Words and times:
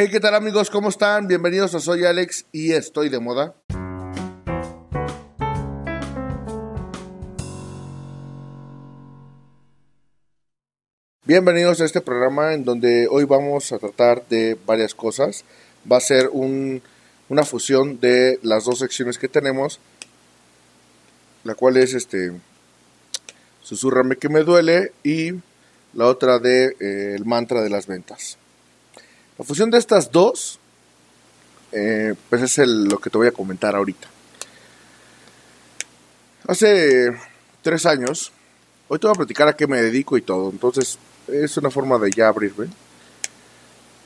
Hey, 0.00 0.06
¿qué 0.12 0.20
tal 0.20 0.36
amigos? 0.36 0.70
¿Cómo 0.70 0.90
están? 0.90 1.26
Bienvenidos 1.26 1.74
a 1.74 1.80
Soy 1.80 2.04
Alex 2.04 2.46
y 2.52 2.70
estoy 2.70 3.08
de 3.08 3.18
moda. 3.18 3.56
Bienvenidos 11.24 11.80
a 11.80 11.84
este 11.84 12.00
programa 12.00 12.54
en 12.54 12.62
donde 12.64 13.08
hoy 13.10 13.24
vamos 13.24 13.72
a 13.72 13.80
tratar 13.80 14.24
de 14.28 14.56
varias 14.64 14.94
cosas. 14.94 15.44
Va 15.90 15.96
a 15.96 16.00
ser 16.00 16.28
un, 16.30 16.80
una 17.28 17.42
fusión 17.42 17.98
de 17.98 18.38
las 18.44 18.66
dos 18.66 18.78
secciones 18.78 19.18
que 19.18 19.26
tenemos, 19.26 19.80
la 21.42 21.56
cual 21.56 21.76
es 21.76 21.94
este 21.94 22.30
Susurrame 23.64 24.14
que 24.14 24.28
me 24.28 24.44
duele 24.44 24.92
y 25.02 25.32
la 25.92 26.06
otra 26.06 26.38
de 26.38 26.66
eh, 26.78 27.14
el 27.16 27.24
mantra 27.24 27.62
de 27.62 27.70
las 27.70 27.88
ventas. 27.88 28.38
La 29.38 29.44
fusión 29.44 29.70
de 29.70 29.78
estas 29.78 30.10
dos, 30.10 30.58
eh, 31.70 32.14
pues 32.28 32.42
es 32.42 32.66
lo 32.66 32.98
que 32.98 33.08
te 33.08 33.18
voy 33.18 33.28
a 33.28 33.32
comentar 33.32 33.76
ahorita. 33.76 34.08
Hace 36.48 37.16
tres 37.62 37.86
años, 37.86 38.32
hoy 38.88 38.98
te 38.98 39.06
voy 39.06 39.14
a 39.14 39.18
platicar 39.18 39.46
a 39.46 39.54
qué 39.54 39.68
me 39.68 39.80
dedico 39.80 40.16
y 40.16 40.22
todo, 40.22 40.50
entonces 40.50 40.98
es 41.28 41.56
una 41.56 41.70
forma 41.70 41.98
de 41.98 42.10
ya 42.10 42.26
abrirme. 42.26 42.66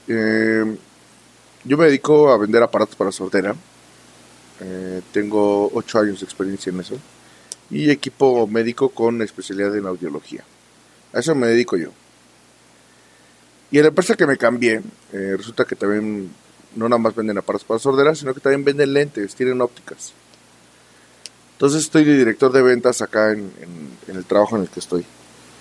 Eh, 0.07 0.77
yo 1.65 1.79
me 1.79 1.87
dedico 1.87 2.31
a 2.31 2.37
vender 2.37 2.63
aparatos 2.63 2.97
para 2.97 3.11
sordera. 3.11 3.55
Eh, 4.61 5.01
tengo 5.13 5.71
ocho 5.73 5.99
años 5.99 6.21
de 6.21 6.27
experiencia 6.27 6.71
en 6.71 6.81
eso. 6.81 6.99
Y 7.71 7.91
equipo 7.91 8.47
médico 8.47 8.91
con 8.91 9.23
especialidad 9.23 9.75
en 9.77 9.87
audiología. 9.87 10.45
A 11.15 11.21
eso 11.21 11.35
me 11.35 11.47
dedico 11.47 11.79
yo. 11.79 11.89
Y 13.73 13.79
en 13.79 13.85
la 13.85 13.89
empresa 13.89 14.17
que 14.17 14.27
me 14.27 14.37
cambié, 14.37 14.83
eh, 15.15 15.35
resulta 15.35 15.65
que 15.65 15.75
también 15.75 16.31
no 16.77 16.91
nada 16.91 16.99
más 16.99 17.15
venden 17.15 17.39
aparatos 17.39 17.67
para 17.67 17.81
sorderas, 17.81 18.19
sino 18.19 18.35
que 18.35 18.41
también 18.41 18.65
venden 18.65 18.93
lentes, 18.93 19.35
tienen 19.35 19.63
ópticas. 19.63 20.13
Entonces 21.53 21.85
estoy 21.85 22.05
de 22.05 22.19
director 22.19 22.53
de 22.53 22.61
ventas 22.61 23.01
acá 23.01 23.33
en, 23.33 23.51
el 24.09 24.25
trabajo 24.27 24.57
en 24.57 24.63
el 24.63 24.69
que 24.69 24.79
estoy. 24.79 25.07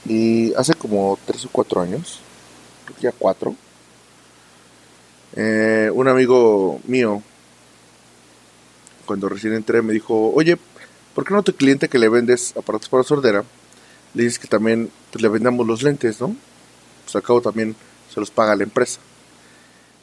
Y 0.05 0.53
hace 0.55 0.73
como 0.73 1.17
tres 1.25 1.45
o 1.45 1.49
cuatro 1.53 1.79
años, 1.79 2.19
creo 2.83 2.97
que 2.97 3.03
ya 3.03 3.11
cuatro, 3.17 3.55
eh, 5.37 5.89
un 5.93 6.09
amigo 6.09 6.81
mío, 6.85 7.23
cuando 9.05 9.29
recién 9.29 9.53
entré, 9.53 9.81
me 9.81 9.93
dijo, 9.93 10.33
oye, 10.33 10.57
¿por 11.15 11.23
qué 11.23 11.33
no 11.33 11.43
tu 11.43 11.55
cliente 11.55 11.87
que 11.87 11.97
le 11.97 12.09
vendes 12.09 12.57
aparatos 12.57 12.89
para 12.89 13.03
sordera, 13.03 13.45
le 14.13 14.23
dices 14.23 14.37
que 14.37 14.49
también 14.49 14.91
pues, 15.11 15.21
le 15.21 15.29
vendamos 15.29 15.65
los 15.65 15.81
lentes, 15.81 16.19
¿no? 16.19 16.35
Pues 17.05 17.15
acabo 17.15 17.41
también 17.41 17.73
se 18.13 18.19
los 18.19 18.31
paga 18.31 18.55
la 18.55 18.63
empresa. 18.63 18.99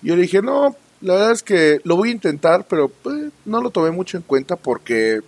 Yo 0.03 0.17
le 0.17 0.23
dije, 0.23 0.43
no, 0.43 0.77
la 1.01 1.15
verdad 1.15 1.33
es 1.33 1.43
que 1.43 1.81
lo 1.85 1.97
voy 1.97 2.11
a 2.11 2.13
intentar, 2.13 2.67
pero 2.69 2.89
pues, 2.89 3.31
no 3.45 3.61
lo 3.61 3.71
tomé 3.71 3.91
mucho 3.91 4.17
en 4.17 4.23
cuenta 4.23 4.57
porque 4.57 5.21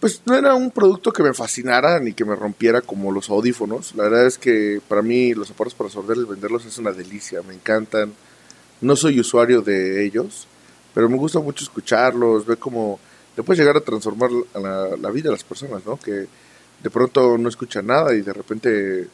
pues 0.00 0.22
no 0.24 0.34
era 0.34 0.54
un 0.54 0.70
producto 0.70 1.12
que 1.12 1.22
me 1.22 1.34
fascinara 1.34 2.00
ni 2.00 2.14
que 2.14 2.24
me 2.24 2.34
rompiera 2.34 2.80
como 2.80 3.12
los 3.12 3.28
audífonos. 3.28 3.94
La 3.94 4.04
verdad 4.04 4.26
es 4.26 4.38
que 4.38 4.80
para 4.88 5.02
mí 5.02 5.34
los 5.34 5.50
aparatos 5.50 5.74
para 5.74 5.90
sorder, 5.90 6.16
el 6.16 6.24
venderlos 6.26 6.64
es 6.64 6.78
una 6.78 6.90
delicia, 6.92 7.42
me 7.42 7.54
encantan. 7.54 8.12
No 8.80 8.96
soy 8.96 9.20
usuario 9.20 9.60
de 9.60 10.04
ellos, 10.04 10.46
pero 10.94 11.08
me 11.10 11.18
gusta 11.18 11.38
mucho 11.40 11.64
escucharlos, 11.64 12.46
ver 12.46 12.56
cómo 12.56 12.98
te 13.36 13.42
puedes 13.42 13.60
llegar 13.60 13.76
a 13.76 13.82
transformar 13.82 14.30
la, 14.54 14.96
la 14.96 15.10
vida 15.10 15.24
de 15.24 15.32
las 15.32 15.44
personas, 15.44 15.84
¿no? 15.84 15.98
Que 15.98 16.26
de 16.82 16.90
pronto 16.90 17.36
no 17.36 17.50
escuchan 17.50 17.86
nada 17.86 18.14
y 18.14 18.22
de 18.22 18.32
repente 18.32 19.08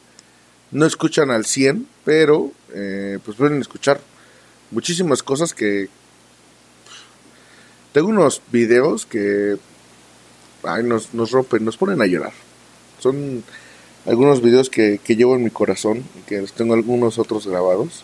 no 0.71 0.85
escuchan 0.85 1.31
al 1.31 1.45
100, 1.45 1.87
pero 2.03 2.51
eh, 2.73 3.19
pues 3.23 3.37
pueden 3.37 3.61
escuchar 3.61 3.99
muchísimas 4.71 5.23
cosas 5.23 5.53
que... 5.53 5.89
Tengo 7.93 8.09
unos 8.09 8.41
videos 8.51 9.05
que 9.05 9.57
ay, 10.63 10.83
nos, 10.83 11.13
nos 11.13 11.31
rompen, 11.31 11.65
nos 11.65 11.77
ponen 11.77 12.01
a 12.01 12.05
llorar. 12.05 12.33
Son 12.99 13.43
algunos 14.05 14.41
videos 14.41 14.69
que, 14.69 14.99
que 15.03 15.15
llevo 15.15 15.35
en 15.35 15.43
mi 15.43 15.49
corazón, 15.49 16.03
que 16.27 16.39
tengo 16.55 16.73
algunos 16.73 17.17
otros 17.17 17.47
grabados, 17.47 18.03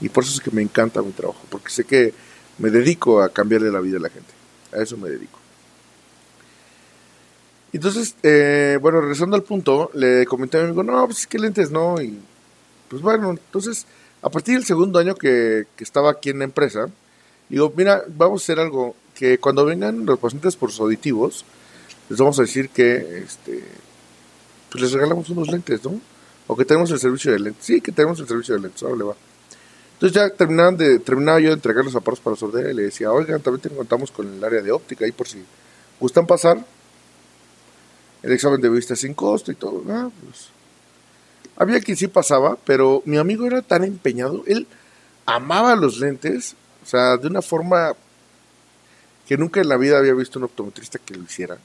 y 0.00 0.08
por 0.08 0.24
eso 0.24 0.34
es 0.34 0.40
que 0.40 0.50
me 0.50 0.62
encanta 0.62 1.02
mi 1.02 1.12
trabajo, 1.12 1.40
porque 1.50 1.70
sé 1.70 1.84
que 1.84 2.12
me 2.58 2.70
dedico 2.70 3.22
a 3.22 3.30
cambiarle 3.30 3.70
la 3.70 3.80
vida 3.80 3.98
a 3.98 4.00
la 4.00 4.10
gente, 4.10 4.32
a 4.72 4.82
eso 4.82 4.96
me 4.96 5.08
dedico. 5.08 5.38
Entonces, 7.72 8.14
eh, 8.22 8.78
bueno, 8.80 9.00
regresando 9.00 9.36
al 9.36 9.42
punto, 9.42 9.90
le 9.94 10.24
comenté 10.26 10.58
a 10.58 10.60
mi 10.60 10.66
amigo, 10.68 10.82
no, 10.82 11.04
pues 11.06 11.20
es 11.20 11.26
que 11.26 11.38
lentes 11.38 11.70
no, 11.70 12.00
y 12.00 12.18
pues 12.88 13.02
bueno, 13.02 13.30
entonces, 13.30 13.86
a 14.22 14.30
partir 14.30 14.54
del 14.54 14.64
segundo 14.64 14.98
año 14.98 15.14
que, 15.14 15.66
estaba 15.78 16.10
aquí 16.10 16.30
en 16.30 16.38
la 16.38 16.44
empresa, 16.44 16.88
digo, 17.48 17.72
mira, 17.76 18.02
vamos 18.08 18.42
a 18.42 18.44
hacer 18.44 18.60
algo, 18.60 18.94
que 19.14 19.38
cuando 19.38 19.64
vengan 19.64 20.06
los 20.06 20.18
pacientes 20.18 20.56
por 20.56 20.70
sus 20.70 20.80
auditivos, 20.80 21.44
les 22.08 22.18
vamos 22.18 22.38
a 22.38 22.42
decir 22.42 22.70
que, 22.70 23.24
este, 23.24 23.62
pues 24.70 24.82
les 24.82 24.92
regalamos 24.92 25.28
unos 25.30 25.48
lentes, 25.48 25.84
¿no? 25.84 26.00
O 26.46 26.56
que 26.56 26.64
tenemos 26.64 26.90
el 26.92 26.98
servicio 27.00 27.32
de 27.32 27.40
lentes. 27.40 27.64
Sí, 27.64 27.80
que 27.80 27.92
tenemos 27.92 28.20
el 28.20 28.28
servicio 28.28 28.54
de 28.54 28.60
lentes, 28.60 28.82
ahora 28.82 28.96
le 28.96 29.04
va. 29.04 29.16
Entonces 29.94 30.14
ya 30.14 30.28
terminaban 30.30 30.76
de, 30.76 30.98
terminaba 30.98 31.40
yo 31.40 31.48
de 31.48 31.54
entregar 31.54 31.84
los 31.84 31.96
aparatos 31.96 32.20
para 32.20 32.36
sordera 32.36 32.70
y 32.70 32.74
le 32.74 32.82
decía, 32.82 33.10
oigan, 33.10 33.40
también 33.40 33.74
contamos 33.74 34.10
con 34.10 34.32
el 34.32 34.44
área 34.44 34.60
de 34.60 34.70
óptica 34.70 35.06
ahí 35.06 35.12
por 35.12 35.26
si 35.26 35.42
gustan 35.98 36.26
pasar, 36.26 36.62
el 38.26 38.32
examen 38.32 38.60
de 38.60 38.68
vista 38.68 38.96
sin 38.96 39.14
costo 39.14 39.52
y 39.52 39.54
todo. 39.54 39.84
Ah. 39.88 40.10
Había 41.56 41.80
quien 41.80 41.96
sí 41.96 42.08
pasaba, 42.08 42.58
pero 42.64 43.00
mi 43.04 43.18
amigo 43.18 43.46
era 43.46 43.62
tan 43.62 43.84
empeñado, 43.84 44.42
él 44.46 44.66
amaba 45.24 45.76
los 45.76 46.00
lentes, 46.00 46.56
o 46.82 46.86
sea, 46.86 47.16
de 47.16 47.28
una 47.28 47.40
forma 47.40 47.92
que 49.28 49.38
nunca 49.38 49.60
en 49.60 49.68
la 49.68 49.76
vida 49.76 49.98
había 49.98 50.12
visto 50.12 50.40
un 50.40 50.46
optometrista 50.46 50.98
que 50.98 51.14
lo 51.14 51.22
hiciera. 51.22 51.56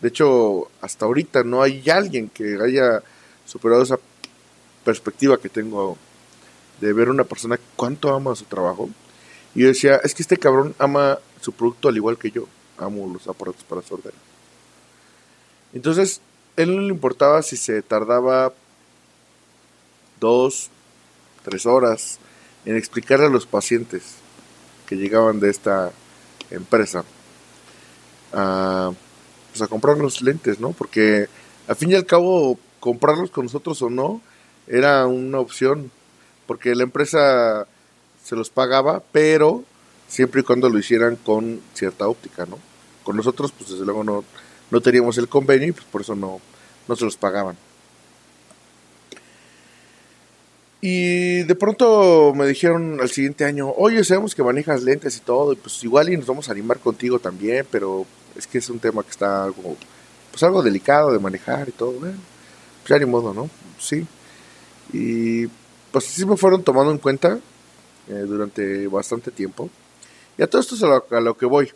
De 0.00 0.08
hecho, 0.08 0.68
hasta 0.80 1.06
ahorita 1.06 1.42
no 1.42 1.60
hay 1.60 1.82
alguien 1.90 2.28
que 2.28 2.56
haya 2.64 3.02
superado 3.44 3.82
esa 3.82 3.98
perspectiva 4.84 5.40
que 5.40 5.48
tengo 5.48 5.98
de 6.80 6.92
ver 6.92 7.10
una 7.10 7.24
persona 7.24 7.58
cuánto 7.74 8.14
ama 8.14 8.36
su 8.36 8.44
trabajo. 8.44 8.90
Y 9.56 9.62
yo 9.62 9.68
decía, 9.68 9.96
es 10.04 10.14
que 10.14 10.22
este 10.22 10.36
cabrón 10.36 10.74
ama 10.78 11.18
su 11.40 11.52
producto 11.52 11.88
al 11.88 11.96
igual 11.96 12.16
que 12.16 12.30
yo. 12.30 12.46
Amo 12.78 13.12
los 13.12 13.26
aparatos 13.26 13.64
para 13.64 13.82
sordera. 13.82 14.16
Entonces, 15.74 16.20
él 16.56 16.74
no 16.74 16.82
le 16.82 16.88
importaba 16.88 17.42
si 17.42 17.56
se 17.56 17.82
tardaba 17.82 18.52
dos, 20.20 20.70
tres 21.42 21.66
horas 21.66 22.18
en 22.64 22.76
explicarle 22.76 23.26
a 23.26 23.30
los 23.30 23.44
pacientes 23.44 24.14
que 24.86 24.96
llegaban 24.96 25.40
de 25.40 25.50
esta 25.50 25.92
empresa 26.50 27.04
a, 28.32 28.92
pues 29.50 29.62
a 29.62 29.66
comprar 29.66 29.98
los 29.98 30.22
lentes, 30.22 30.60
¿no? 30.60 30.70
Porque 30.70 31.28
al 31.66 31.76
fin 31.76 31.90
y 31.90 31.94
al 31.94 32.06
cabo, 32.06 32.58
comprarlos 32.80 33.30
con 33.30 33.46
nosotros 33.46 33.80
o 33.82 33.90
no 33.90 34.20
era 34.66 35.06
una 35.06 35.40
opción, 35.40 35.90
porque 36.46 36.74
la 36.74 36.84
empresa 36.84 37.66
se 38.22 38.36
los 38.36 38.50
pagaba, 38.50 39.02
pero 39.12 39.64
siempre 40.08 40.42
y 40.42 40.44
cuando 40.44 40.68
lo 40.68 40.78
hicieran 40.78 41.16
con 41.16 41.60
cierta 41.74 42.08
óptica, 42.08 42.46
¿no? 42.46 42.58
Con 43.02 43.16
nosotros, 43.16 43.52
pues 43.52 43.70
desde 43.70 43.84
luego 43.84 44.04
no, 44.04 44.24
no 44.70 44.80
teníamos 44.80 45.18
el 45.18 45.28
convenio 45.28 45.68
y 45.68 45.72
pues 45.72 45.86
por 45.86 46.00
eso 46.00 46.14
no, 46.14 46.40
no 46.88 46.96
se 46.96 47.04
los 47.04 47.16
pagaban. 47.16 47.56
Y 50.80 51.44
de 51.44 51.54
pronto 51.54 52.34
me 52.34 52.46
dijeron 52.46 52.98
al 53.00 53.08
siguiente 53.08 53.46
año, 53.46 53.70
oye, 53.70 54.04
sabemos 54.04 54.34
que 54.34 54.42
manejas 54.42 54.82
lentes 54.82 55.16
y 55.16 55.20
todo, 55.20 55.54
y 55.54 55.56
pues 55.56 55.82
igual 55.82 56.10
y 56.10 56.16
nos 56.18 56.26
vamos 56.26 56.48
a 56.48 56.52
animar 56.52 56.78
contigo 56.78 57.18
también, 57.18 57.66
pero 57.70 58.04
es 58.36 58.46
que 58.46 58.58
es 58.58 58.68
un 58.68 58.78
tema 58.78 59.02
que 59.02 59.08
está 59.08 59.44
algo, 59.44 59.78
pues 60.30 60.42
algo 60.42 60.62
delicado 60.62 61.10
de 61.10 61.18
manejar 61.18 61.70
y 61.70 61.72
todo. 61.72 61.92
Bueno, 61.92 62.18
pues 62.82 62.88
ya 62.90 62.98
ni 62.98 63.10
modo, 63.10 63.32
¿no? 63.32 63.48
Sí. 63.78 64.06
Y 64.92 65.46
pues 65.90 66.04
sí 66.04 66.26
me 66.26 66.36
fueron 66.36 66.62
tomando 66.62 66.92
en 66.92 66.98
cuenta 66.98 67.38
eh, 68.08 68.24
durante 68.26 68.86
bastante 68.86 69.30
tiempo. 69.30 69.70
Y 70.36 70.42
a 70.42 70.46
todo 70.46 70.60
esto 70.60 70.74
es 70.74 70.82
a 70.82 71.20
lo 71.20 71.34
que 71.34 71.46
voy. 71.46 71.72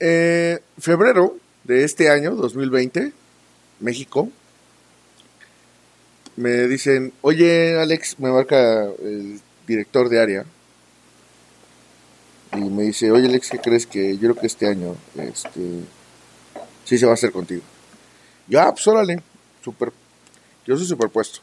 Eh, 0.00 0.60
febrero 0.78 1.36
de 1.64 1.84
este 1.84 2.10
año, 2.10 2.34
2020, 2.34 3.12
México, 3.80 4.30
me 6.36 6.68
dicen, 6.68 7.12
oye 7.20 7.78
Alex, 7.80 8.18
me 8.20 8.30
marca 8.30 8.84
el 8.84 9.40
director 9.66 10.08
de 10.08 10.20
área 10.20 10.44
y 12.52 12.60
me 12.60 12.84
dice, 12.84 13.10
oye 13.10 13.26
Alex, 13.26 13.50
¿qué 13.50 13.58
crees 13.58 13.86
que 13.86 14.14
yo 14.14 14.20
creo 14.20 14.34
que 14.36 14.46
este 14.46 14.68
año 14.68 14.94
este, 15.16 15.80
sí 16.84 16.96
se 16.96 17.06
va 17.06 17.12
a 17.12 17.14
hacer 17.14 17.32
contigo? 17.32 17.62
Yo, 18.46 18.60
ah, 18.60 18.72
pues 18.72 18.86
órale, 18.86 19.20
super, 19.64 19.92
yo 20.64 20.76
soy 20.76 20.86
superpuesto. 20.86 21.40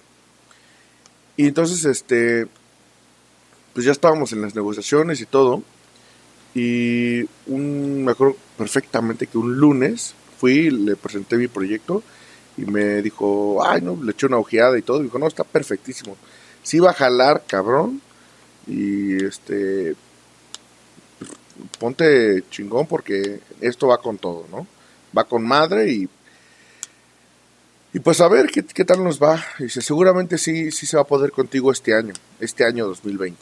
Y 1.38 1.48
entonces, 1.48 1.84
este, 1.84 2.48
pues 3.74 3.86
ya 3.86 3.92
estábamos 3.92 4.32
en 4.32 4.42
las 4.42 4.56
negociaciones 4.56 5.20
y 5.20 5.26
todo. 5.26 5.62
Y 6.56 7.24
un, 7.48 8.06
me 8.06 8.14
acuerdo 8.14 8.38
perfectamente 8.58 9.28
que 9.28 9.38
un 9.38 9.58
lunes 9.58 10.16
fui, 10.40 10.72
le 10.72 10.96
presenté 10.96 11.36
mi 11.36 11.48
proyecto 11.48 12.02
y 12.58 12.62
me 12.62 13.02
dijo, 13.02 13.64
ay, 13.66 13.82
no, 13.82 14.02
le 14.02 14.12
eché 14.12 14.26
una 14.26 14.38
ojeada 14.38 14.78
y 14.78 14.82
todo. 14.82 15.02
Y 15.02 15.04
dijo, 15.04 15.20
no, 15.20 15.28
está 15.28 15.44
perfectísimo. 15.44 16.16
sí 16.64 16.80
va 16.80 16.92
a 16.92 16.94
jalar, 16.94 17.44
cabrón. 17.46 18.02
Y 18.68 19.24
este, 19.24 19.96
ponte 21.78 22.44
chingón 22.50 22.88
porque 22.88 23.42
esto 23.62 23.88
va 23.88 24.02
con 24.02 24.18
todo, 24.18 24.46
¿no? 24.50 24.66
Va 25.16 25.26
con 25.26 25.46
madre 25.46 25.92
y 25.92 26.10
y 27.96 28.00
pues 28.02 28.20
a 28.20 28.28
ver 28.28 28.48
qué, 28.48 28.62
qué, 28.66 28.84
tal 28.84 29.06
nos 29.06 29.24
va. 29.24 29.42
Dice, 29.58 29.82
seguramente 29.82 30.38
sí, 30.38 30.70
sí 30.70 30.86
se 30.86 30.98
va 30.98 31.04
a 31.04 31.08
poder 31.08 31.32
contigo 31.32 31.72
este 31.72 31.96
año, 31.96 32.14
este 32.42 32.66
año 32.66 32.88
2020. 32.88 33.42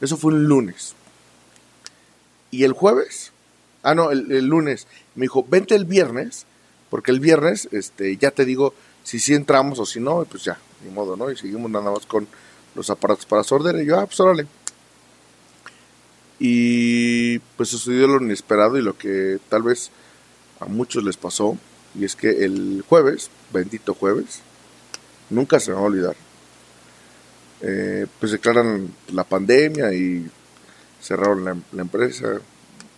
Eso 0.00 0.16
fue 0.16 0.32
un 0.32 0.48
lunes. 0.48 0.96
Y 2.50 2.64
el 2.64 2.72
jueves, 2.72 3.32
ah 3.82 3.94
no, 3.94 4.10
el, 4.10 4.46
lunes, 4.46 4.86
me 5.14 5.22
dijo, 5.22 5.44
vente 5.48 5.74
el 5.74 5.84
viernes, 5.84 6.46
porque 6.90 7.10
el 7.10 7.20
viernes, 7.20 7.68
este, 7.72 8.16
ya 8.16 8.30
te 8.30 8.44
digo 8.44 8.74
si 9.04 9.18
sí 9.18 9.34
entramos 9.34 9.78
o 9.78 9.86
si 9.86 10.00
no, 10.00 10.24
pues 10.24 10.44
ya, 10.44 10.58
ni 10.84 10.90
modo, 10.90 11.16
¿no? 11.16 11.30
Y 11.30 11.36
seguimos 11.36 11.70
nada 11.70 11.90
más 11.90 12.06
con 12.06 12.26
los 12.74 12.90
aparatos 12.90 13.26
para 13.26 13.44
sorder. 13.44 13.82
Y 13.82 13.86
yo, 13.86 13.98
ah, 13.98 14.06
pues 14.06 14.20
órale. 14.20 14.46
Y 16.38 17.38
pues 17.56 17.68
sucedió 17.68 18.06
lo 18.06 18.22
inesperado 18.22 18.78
y 18.78 18.82
lo 18.82 18.96
que 18.96 19.38
tal 19.48 19.62
vez 19.62 19.90
a 20.60 20.66
muchos 20.66 21.04
les 21.04 21.16
pasó 21.16 21.58
y 21.94 22.04
es 22.04 22.14
que 22.16 22.44
el 22.44 22.84
jueves, 22.88 23.30
bendito 23.52 23.94
jueves, 23.94 24.40
nunca 25.30 25.58
se 25.60 25.70
me 25.70 25.76
va 25.76 25.82
a 25.82 25.86
olvidar, 25.86 26.16
eh, 27.60 28.06
pues 28.20 28.32
declaran 28.32 28.94
la 29.12 29.24
pandemia 29.24 29.92
y 29.92 30.30
cerraron 31.00 31.44
la, 31.44 31.82
empresa. 31.82 32.40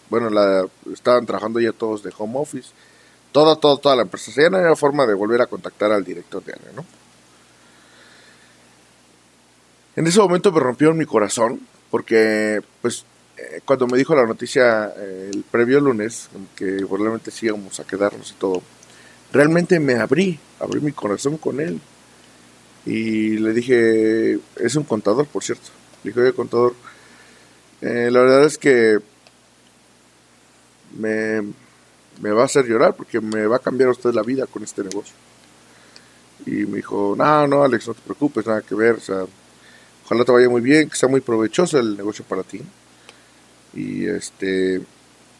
Bueno, 0.08 0.30
la, 0.30 0.66
estaban 0.92 1.26
trabajando 1.26 1.60
ya 1.60 1.72
todos 1.72 2.02
de 2.02 2.12
home 2.16 2.38
office. 2.38 2.70
Toda, 3.32 3.56
toda, 3.56 3.80
toda 3.80 3.96
la 3.96 4.02
empresa. 4.02 4.32
ya 4.34 4.50
no 4.50 4.56
había 4.56 4.74
forma 4.74 5.06
de 5.06 5.14
volver 5.14 5.40
a 5.40 5.46
contactar 5.46 5.92
al 5.92 6.04
director 6.04 6.42
de 6.44 6.52
área, 6.52 6.72
¿no? 6.74 6.84
En 9.96 10.06
ese 10.06 10.20
momento 10.20 10.50
me 10.52 10.60
rompió 10.60 10.94
mi 10.94 11.04
corazón 11.04 11.60
porque, 11.90 12.60
pues, 12.80 13.04
eh, 13.36 13.60
cuando 13.64 13.86
me 13.86 13.98
dijo 13.98 14.14
la 14.14 14.24
noticia 14.24 14.92
eh, 14.96 15.30
el 15.32 15.42
previo 15.42 15.80
lunes, 15.80 16.28
que 16.56 16.76
probablemente 16.88 17.30
sí 17.30 17.46
íbamos 17.46 17.80
a 17.80 17.84
quedarnos 17.84 18.30
y 18.30 18.34
todo, 18.34 18.62
realmente 19.32 19.80
me 19.80 19.94
abrí, 19.94 20.38
abrí 20.58 20.80
mi 20.80 20.92
corazón 20.92 21.36
con 21.38 21.60
él. 21.60 21.80
Y 22.86 23.38
le 23.38 23.52
dije, 23.52 24.38
es 24.56 24.76
un 24.76 24.84
contador, 24.84 25.26
por 25.26 25.44
cierto. 25.44 25.68
Le 26.02 26.10
dije, 26.10 26.20
oye, 26.20 26.32
contador, 26.32 26.74
eh, 27.80 28.08
la 28.10 28.20
verdad 28.20 28.44
es 28.44 28.58
que 28.58 28.98
me, 30.96 31.42
me, 32.20 32.30
va 32.30 32.42
a 32.42 32.44
hacer 32.46 32.66
llorar 32.66 32.94
porque 32.94 33.20
me 33.20 33.46
va 33.46 33.56
a 33.56 33.60
cambiar 33.60 33.90
usted 33.90 34.12
la 34.12 34.22
vida 34.22 34.46
con 34.46 34.62
este 34.62 34.82
negocio. 34.82 35.14
Y 36.46 36.66
me 36.66 36.76
dijo, 36.76 37.14
no, 37.16 37.46
no, 37.46 37.62
Alex, 37.62 37.88
no 37.88 37.94
te 37.94 38.00
preocupes, 38.02 38.46
nada 38.46 38.62
que 38.62 38.74
ver, 38.74 38.96
o 38.96 39.00
sea, 39.00 39.24
ojalá 40.04 40.24
te 40.24 40.32
vaya 40.32 40.48
muy 40.48 40.60
bien, 40.60 40.88
que 40.88 40.96
sea 40.96 41.08
muy 41.08 41.20
provechoso 41.20 41.78
el 41.78 41.96
negocio 41.96 42.24
para 42.24 42.42
ti. 42.42 42.60
Y 43.74 44.06
este, 44.06 44.82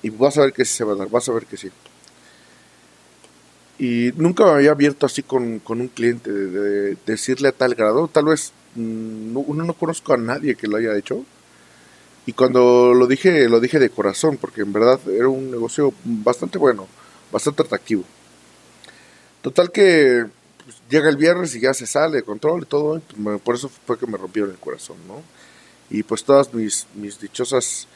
y 0.03 0.11
vas 0.11 0.39
a 0.39 0.43
ver 0.43 0.53
que 0.53 0.65
sí 0.65 0.75
se 0.75 0.85
va 0.85 0.93
a 0.93 0.97
dar, 0.97 1.09
vas 1.09 1.29
a 1.29 1.33
ver 1.33 1.47
que 1.47 1.57
sí. 1.57 1.71
Y 3.79 4.13
nunca 4.17 4.45
me 4.45 4.51
había 4.51 4.73
abierto 4.73 5.07
así 5.07 5.23
con, 5.23 5.59
con 5.61 5.81
un 5.81 5.89
cliente, 5.89 6.31
de, 6.31 6.97
decirle 7.07 7.49
a 7.49 7.53
tal 7.53 7.75
grado, 7.75 8.09
tal 8.09 8.27
vez 8.27 8.53
mm, 8.75 9.33
no, 9.33 9.65
no 9.65 9.75
conozco 9.75 10.13
a 10.13 10.19
nadie 10.19 10.55
que 10.55 10.69
lo 10.69 10.77
haya 10.77 10.97
hecho. 10.97 11.25
Y 12.27 12.33
cuando 12.33 12.95
lo 12.95 13.07
dije, 13.07 13.49
lo 13.49 13.61
dije 13.61 13.79
de 13.79 13.91
corazón, 13.91 14.37
porque 14.37 14.61
en 14.61 14.73
verdad 14.73 15.01
era 15.09 15.29
un 15.29 15.51
negocio 15.51 15.93
bastante 16.05 16.59
bueno, 16.59 16.87
bastante 17.33 17.63
atractivo. 17.63 18.05
Total 19.43 19.73
que 19.73 20.27
pues, 20.65 20.77
llega 20.91 21.09
el 21.09 21.17
viernes 21.17 21.55
y 21.55 21.61
ya 21.61 21.73
se 21.73 21.87
sale 21.87 22.19
de 22.19 22.23
control 22.23 22.63
y 22.63 22.67
todo, 22.67 23.01
pues, 23.23 23.41
por 23.41 23.55
eso 23.55 23.71
fue 23.87 23.99
que 23.99 24.07
me 24.07 24.19
rompieron 24.19 24.51
el 24.51 24.59
corazón, 24.59 24.99
¿no? 25.09 25.23
Y 25.89 26.03
pues 26.05 26.23
todas 26.23 26.55
mis, 26.55 26.87
mis 26.95 27.19
dichosas 27.19 27.89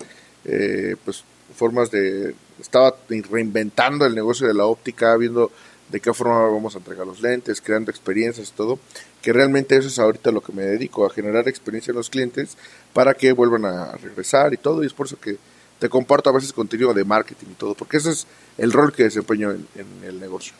eh, 0.44 0.96
pues 1.04 1.22
formas 1.54 1.90
de... 1.90 2.34
Estaba 2.60 2.96
reinventando 3.08 4.06
el 4.06 4.14
negocio 4.14 4.46
de 4.46 4.54
la 4.54 4.64
óptica, 4.64 5.16
viendo 5.16 5.50
de 5.90 6.00
qué 6.00 6.12
forma 6.12 6.40
vamos 6.48 6.74
a 6.74 6.78
entregar 6.78 7.06
los 7.06 7.20
lentes, 7.20 7.60
creando 7.60 7.90
experiencias 7.90 8.48
y 8.48 8.52
todo, 8.52 8.78
que 9.24 9.32
realmente 9.32 9.74
eso 9.74 9.88
es 9.88 9.98
ahorita 9.98 10.30
lo 10.30 10.42
que 10.42 10.52
me 10.52 10.64
dedico, 10.64 11.06
a 11.06 11.10
generar 11.10 11.48
experiencia 11.48 11.92
en 11.92 11.96
los 11.96 12.10
clientes 12.10 12.58
para 12.92 13.14
que 13.14 13.32
vuelvan 13.32 13.64
a 13.64 13.92
regresar 13.92 14.52
y 14.52 14.58
todo, 14.58 14.82
y 14.82 14.86
es 14.86 14.92
por 14.92 15.06
eso 15.06 15.18
que 15.18 15.38
te 15.78 15.88
comparto 15.88 16.28
a 16.28 16.34
veces 16.34 16.52
contenido 16.52 16.92
de 16.92 17.04
marketing 17.04 17.46
y 17.52 17.54
todo, 17.54 17.74
porque 17.74 17.96
ese 17.96 18.10
es 18.10 18.26
el 18.58 18.70
rol 18.70 18.92
que 18.92 19.04
desempeño 19.04 19.50
en, 19.52 19.66
el 20.04 20.20
negocio. 20.20 20.52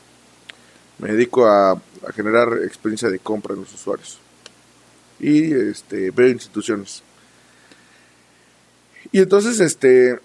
Me 0.97 1.13
dedico 1.13 1.45
a, 1.45 1.73
a, 1.73 2.13
generar 2.15 2.59
experiencia 2.65 3.11
de 3.11 3.19
compra 3.19 3.53
en 3.53 3.61
los 3.61 3.75
usuarios 3.75 4.19
y 5.21 5.53
este, 5.53 6.11
ver 6.11 6.31
instituciones. 6.31 7.03
Y 9.13 9.19
entonces, 9.19 9.61
este, 9.61 10.19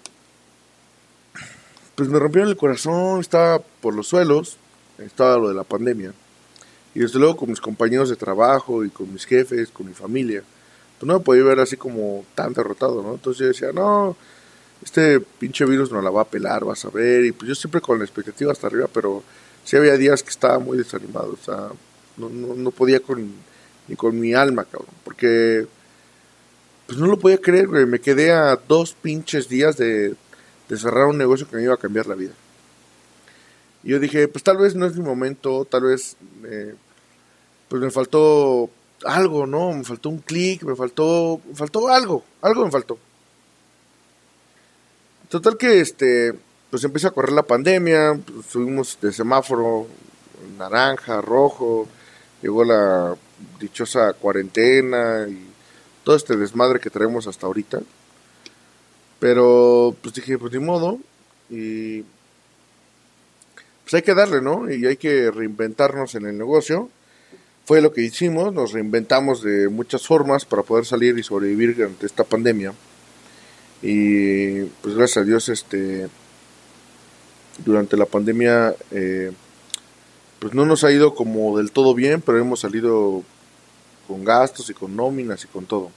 pues 1.94 2.08
me 2.08 2.18
rompieron 2.18 2.48
el 2.48 2.56
corazón, 2.56 3.20
estaba 3.20 3.58
por 3.58 3.94
los 3.94 4.08
suelos, 4.08 4.56
estaba 4.96 5.36
lo 5.36 5.50
de 5.50 5.54
la 5.54 5.64
pandemia. 5.64 6.14
Y 6.94 7.00
desde 7.00 7.18
luego 7.18 7.36
con 7.36 7.50
mis 7.50 7.60
compañeros 7.60 8.08
de 8.10 8.16
trabajo 8.16 8.84
y 8.84 8.90
con 8.90 9.12
mis 9.12 9.24
jefes, 9.24 9.70
con 9.70 9.86
mi 9.86 9.94
familia, 9.94 10.42
pues 10.98 11.06
no 11.06 11.18
me 11.18 11.24
podía 11.24 11.44
ver 11.44 11.60
así 11.60 11.76
como 11.76 12.24
tan 12.34 12.52
derrotado, 12.52 13.02
¿no? 13.02 13.14
Entonces 13.14 13.40
yo 13.40 13.46
decía, 13.46 13.72
no, 13.72 14.16
este 14.82 15.20
pinche 15.20 15.64
virus 15.64 15.92
no 15.92 16.02
la 16.02 16.10
va 16.10 16.22
a 16.22 16.28
pelar, 16.28 16.64
vas 16.64 16.84
a 16.84 16.90
ver. 16.90 17.24
Y 17.24 17.32
pues 17.32 17.48
yo 17.48 17.54
siempre 17.54 17.80
con 17.80 17.98
la 17.98 18.04
expectativa 18.04 18.52
hasta 18.52 18.66
arriba, 18.66 18.88
pero 18.92 19.22
sí 19.64 19.76
había 19.76 19.96
días 19.96 20.22
que 20.22 20.30
estaba 20.30 20.58
muy 20.58 20.78
desanimado, 20.78 21.32
o 21.40 21.44
sea, 21.44 21.68
no, 22.16 22.28
no, 22.28 22.70
podía 22.70 23.00
con, 23.00 23.32
ni 23.88 23.96
con 23.96 24.18
mi 24.18 24.34
alma, 24.34 24.64
cabrón, 24.64 24.90
porque 25.04 25.66
pues 26.86 26.98
no 26.98 27.06
lo 27.06 27.18
podía 27.18 27.38
creer, 27.38 27.68
güey. 27.68 27.86
Me 27.86 28.00
quedé 28.00 28.32
a 28.32 28.56
dos 28.56 28.94
pinches 28.94 29.48
días 29.48 29.76
de 29.76 30.16
cerrar 30.76 31.06
un 31.06 31.18
negocio 31.18 31.48
que 31.48 31.56
me 31.56 31.62
iba 31.62 31.74
a 31.74 31.78
cambiar 31.78 32.06
la 32.06 32.16
vida. 32.16 32.32
Y 33.82 33.90
yo 33.90 33.98
dije, 33.98 34.28
pues 34.28 34.44
tal 34.44 34.58
vez 34.58 34.74
no 34.74 34.86
es 34.86 34.96
mi 34.96 35.04
momento, 35.04 35.64
tal 35.64 35.84
vez 35.84 36.16
eh, 36.44 36.74
pues 37.68 37.82
me 37.82 37.90
faltó 37.90 38.70
algo, 39.04 39.46
¿no? 39.46 39.72
Me 39.72 39.84
faltó 39.84 40.10
un 40.10 40.18
clic, 40.18 40.62
me 40.64 40.76
faltó, 40.76 41.40
me 41.48 41.54
faltó 41.54 41.88
algo, 41.88 42.24
algo 42.42 42.64
me 42.64 42.70
faltó. 42.70 42.98
Total 45.28 45.56
que 45.56 45.80
este, 45.80 46.34
pues 46.70 46.84
empezó 46.84 47.08
a 47.08 47.12
correr 47.12 47.32
la 47.32 47.44
pandemia, 47.44 48.18
pues, 48.24 48.46
subimos 48.46 48.98
de 49.00 49.12
semáforo 49.12 49.86
naranja, 50.58 51.20
rojo, 51.20 51.86
llegó 52.42 52.64
la 52.64 53.16
dichosa 53.58 54.12
cuarentena 54.14 55.26
y 55.28 55.46
todo 56.04 56.16
este 56.16 56.36
desmadre 56.36 56.80
que 56.80 56.90
traemos 56.90 57.26
hasta 57.26 57.46
ahorita. 57.46 57.80
Pero 59.18 59.94
pues 60.02 60.14
dije, 60.14 60.38
pues 60.38 60.52
ni 60.52 60.58
modo, 60.58 60.98
y 61.50 62.04
pues 63.90 64.02
hay 64.02 64.04
que 64.04 64.14
darle, 64.14 64.40
¿no? 64.40 64.70
Y 64.70 64.86
hay 64.86 64.96
que 64.96 65.32
reinventarnos 65.32 66.14
en 66.14 66.24
el 66.24 66.38
negocio. 66.38 66.88
Fue 67.64 67.80
lo 67.80 67.92
que 67.92 68.02
hicimos, 68.02 68.54
nos 68.54 68.70
reinventamos 68.70 69.42
de 69.42 69.68
muchas 69.68 70.06
formas 70.06 70.44
para 70.44 70.62
poder 70.62 70.84
salir 70.84 71.18
y 71.18 71.24
sobrevivir 71.24 71.82
ante 71.82 72.06
esta 72.06 72.22
pandemia. 72.22 72.72
Y 73.82 74.62
pues 74.62 74.94
gracias 74.94 75.16
a 75.16 75.24
Dios, 75.24 75.48
este, 75.48 76.08
durante 77.64 77.96
la 77.96 78.06
pandemia, 78.06 78.76
eh, 78.92 79.32
pues 80.38 80.54
no 80.54 80.64
nos 80.66 80.84
ha 80.84 80.92
ido 80.92 81.16
como 81.16 81.58
del 81.58 81.72
todo 81.72 81.92
bien, 81.92 82.22
pero 82.22 82.38
hemos 82.38 82.60
salido 82.60 83.24
con 84.06 84.24
gastos 84.24 84.70
y 84.70 84.74
con 84.74 84.94
nóminas 84.94 85.42
y 85.42 85.48
con 85.48 85.66
todo. 85.66 85.90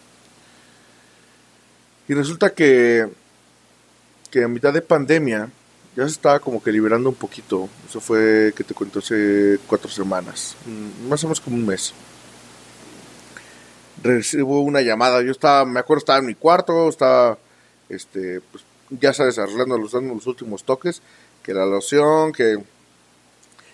Y 2.07 2.15
resulta 2.15 2.55
que, 2.55 3.07
que 4.31 4.43
a 4.43 4.47
mitad 4.47 4.73
de 4.73 4.81
pandemia, 4.81 5.51
ya 5.95 6.03
se 6.03 6.11
estaba 6.11 6.39
como 6.39 6.61
que 6.61 6.71
liberando 6.71 7.09
un 7.09 7.15
poquito. 7.15 7.69
Eso 7.87 7.99
fue, 7.99 8.53
que 8.55 8.63
te 8.63 8.73
cuento, 8.73 8.99
hace 8.99 9.59
cuatro 9.67 9.89
semanas, 9.89 10.55
mm, 10.65 11.07
más 11.09 11.23
o 11.23 11.27
menos 11.27 11.41
como 11.41 11.55
un 11.55 11.65
mes. 11.65 11.93
Recibo 14.01 14.61
una 14.61 14.81
llamada, 14.81 15.21
yo 15.21 15.31
estaba, 15.31 15.65
me 15.65 15.79
acuerdo, 15.79 15.99
estaba 15.99 16.19
en 16.19 16.25
mi 16.25 16.35
cuarto, 16.35 16.89
estaba, 16.89 17.37
este, 17.89 18.41
pues, 18.41 18.63
ya 18.89 19.13
sabes, 19.13 19.37
arreglando 19.39 19.77
los, 19.77 19.93
los 19.93 20.27
últimos 20.27 20.63
toques, 20.63 21.01
que 21.41 21.53
la 21.53 21.65
loción, 21.65 22.31
que... 22.31 22.57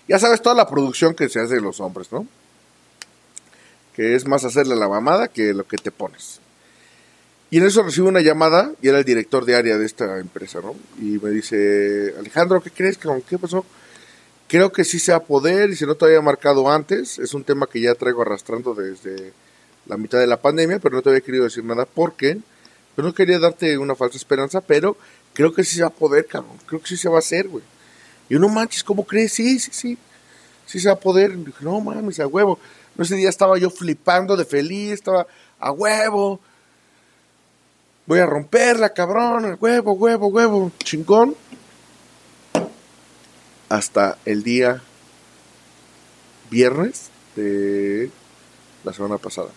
Ya 0.08 0.18
sabes, 0.18 0.42
toda 0.42 0.56
la 0.56 0.68
producción 0.68 1.14
que 1.14 1.30
se 1.30 1.40
hace 1.40 1.56
de 1.56 1.62
los 1.62 1.80
hombres, 1.80 2.12
¿no? 2.12 2.26
Que 3.96 4.16
es 4.16 4.26
más 4.26 4.44
hacerle 4.44 4.76
la 4.76 4.90
mamada 4.90 5.28
que 5.28 5.54
lo 5.54 5.68
que 5.68 5.78
te 5.78 5.92
pones. 5.92 6.42
Y 7.52 7.58
en 7.58 7.66
eso 7.66 7.82
recibo 7.84 8.08
una 8.08 8.22
llamada 8.22 8.72
y 8.82 8.90
era 8.90 9.00
el 9.00 9.06
director 9.06 9.46
de 9.46 9.56
área 9.56 9.78
de 9.78 9.86
esta 9.86 10.20
empresa, 10.20 10.60
¿no? 10.62 10.76
Y 11.00 11.20
me 11.20 11.32
dice, 11.32 12.14
Alejandro, 12.20 12.62
¿qué 12.62 12.70
crees? 12.70 12.98
¿Qué 12.98 13.38
pasó? 13.40 13.66
Creo 14.48 14.72
que 14.72 14.84
sí 14.84 15.00
se 15.00 15.12
va 15.12 15.18
a 15.18 15.24
poder 15.24 15.70
y 15.70 15.76
si 15.76 15.86
no 15.86 15.96
te 15.96 16.06
había 16.06 16.22
marcado 16.22 16.70
antes, 16.72 17.18
es 17.20 17.34
un 17.34 17.44
tema 17.44 17.68
que 17.68 17.82
ya 17.82 17.96
traigo 17.96 18.22
arrastrando 18.22 18.74
desde 18.74 19.34
la 19.88 19.98
mitad 19.98 20.20
de 20.20 20.28
la 20.28 20.42
pandemia, 20.42 20.80
pero 20.80 20.96
no 20.96 21.02
te 21.02 21.10
había 21.10 21.22
querido 21.22 21.44
decir 21.44 21.64
nada 21.64 21.86
porque 21.86 22.40
pero 23.00 23.08
no 23.08 23.14
quería 23.14 23.40
darte 23.40 23.78
una 23.78 23.96
falsa 23.96 24.18
esperanza, 24.18 24.60
pero 24.60 24.98
creo 25.32 25.54
que 25.54 25.64
sí 25.64 25.78
se 25.78 25.84
va 25.84 25.88
a 25.88 25.92
poder, 25.92 26.26
cabrón, 26.26 26.58
creo 26.66 26.82
que 26.82 26.88
sí 26.90 26.98
se 26.98 27.08
va 27.08 27.16
a 27.16 27.20
hacer, 27.20 27.48
güey. 27.48 27.64
Y 28.28 28.36
uno 28.36 28.50
manches, 28.50 28.84
¿cómo 28.84 29.06
crees? 29.06 29.32
Sí, 29.32 29.58
sí, 29.58 29.72
sí, 29.72 29.98
sí 30.66 30.82
se 30.82 30.90
va 30.90 30.96
a 30.96 31.00
poder. 31.00 31.32
Y 31.32 31.46
dije, 31.46 31.64
no 31.64 31.80
mames, 31.80 32.20
a 32.20 32.28
huevo. 32.28 32.60
No 32.98 33.06
ese 33.06 33.16
día 33.16 33.30
estaba 33.30 33.58
yo 33.58 33.70
flipando 33.70 34.36
de 34.36 34.44
feliz, 34.44 34.92
estaba 34.92 35.26
a 35.60 35.72
huevo. 35.72 36.42
Voy 38.10 38.18
a 38.18 38.26
romperla, 38.26 38.90
cabrón, 38.90 39.56
huevo, 39.62 39.92
huevo, 39.94 40.30
huevo, 40.30 40.72
chingón. 40.80 41.36
Hasta 43.70 44.18
el 44.26 44.42
día 44.42 44.82
viernes 46.50 47.12
de 47.36 48.10
la 48.84 48.94
semana 48.94 49.20
pasada. 49.20 49.50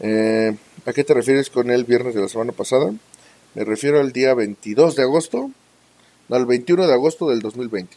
Eh, 0.00 0.54
¿A 0.84 0.92
qué 0.92 1.02
te 1.02 1.14
refieres 1.14 1.48
con 1.48 1.70
el 1.70 1.84
viernes 1.84 2.14
de 2.14 2.20
la 2.20 2.28
semana 2.28 2.52
pasada? 2.52 2.92
Me 3.54 3.64
refiero 3.64 3.98
al 3.98 4.12
día 4.12 4.34
22 4.34 4.94
de 4.94 5.02
agosto, 5.02 5.50
no, 6.28 6.36
al 6.36 6.44
21 6.44 6.86
de 6.86 6.92
agosto 6.92 7.30
del 7.30 7.40
2020. 7.40 7.96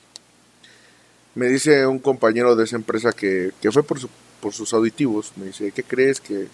Me 1.35 1.47
dice 1.47 1.85
un 1.87 1.99
compañero 1.99 2.55
de 2.55 2.63
esa 2.63 2.77
empresa 2.77 3.11
que, 3.11 3.51
que 3.61 3.69
fue 3.69 3.83
por, 3.83 3.99
por 4.39 4.53
sus 4.53 4.73
auditivos, 4.73 5.33
me 5.35 5.47
dice, 5.47 5.73
¿qué 5.73 5.83
crees 5.83 6.21
que 6.21 6.47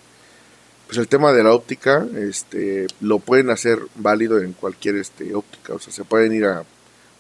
pues 0.90 0.98
el 0.98 1.08
tema 1.08 1.32
de 1.34 1.44
la 1.44 1.54
óptica 1.54 2.04
este 2.18 2.88
lo 3.00 3.20
pueden 3.20 3.52
hacer 3.52 3.78
válido 3.94 4.40
en 4.40 4.54
cualquier 4.54 4.96
este 4.96 5.36
óptica, 5.36 5.76
o 5.76 5.80
sea, 5.80 5.94
se 5.94 6.04
pueden 6.04 6.34
ir 6.34 6.46
a 6.46 6.64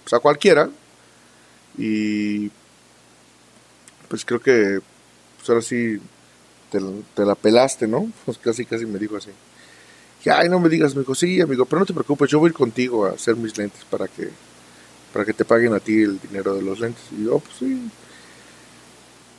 pues, 0.03 0.13
a 0.13 0.19
cualquiera 0.19 0.71
y 1.77 2.49
pues 4.07 4.25
creo 4.25 4.39
que 4.39 4.79
pues 5.37 5.49
ahora 5.49 5.61
sí 5.61 5.99
te, 6.71 6.79
la 7.23 7.35
pelaste, 7.35 7.87
¿no? 7.87 8.11
Pues 8.25 8.39
casi, 8.39 8.65
casi 8.65 8.87
me 8.87 8.97
dijo 8.97 9.17
así. 9.17 9.29
Y, 10.25 10.29
ay, 10.29 10.49
no 10.49 10.59
me 10.59 10.67
digas, 10.67 10.95
me 10.95 11.01
dijo, 11.01 11.13
sí, 11.13 11.39
amigo, 11.39 11.65
pero 11.65 11.81
no 11.81 11.85
te 11.85 11.93
preocupes, 11.93 12.27
yo 12.31 12.39
voy 12.39 12.51
contigo 12.51 13.05
a 13.05 13.11
hacer 13.11 13.35
mis 13.35 13.55
lentes 13.55 13.85
para 13.85 14.07
que, 14.07 14.29
para 15.13 15.25
que 15.25 15.33
te 15.33 15.45
paguen 15.45 15.75
a 15.75 15.79
ti 15.79 16.01
el 16.01 16.19
dinero 16.19 16.55
de 16.55 16.63
los 16.63 16.79
lentes. 16.79 17.03
Y 17.15 17.25
yo, 17.25 17.37
pues 17.37 17.53
sí. 17.59 17.87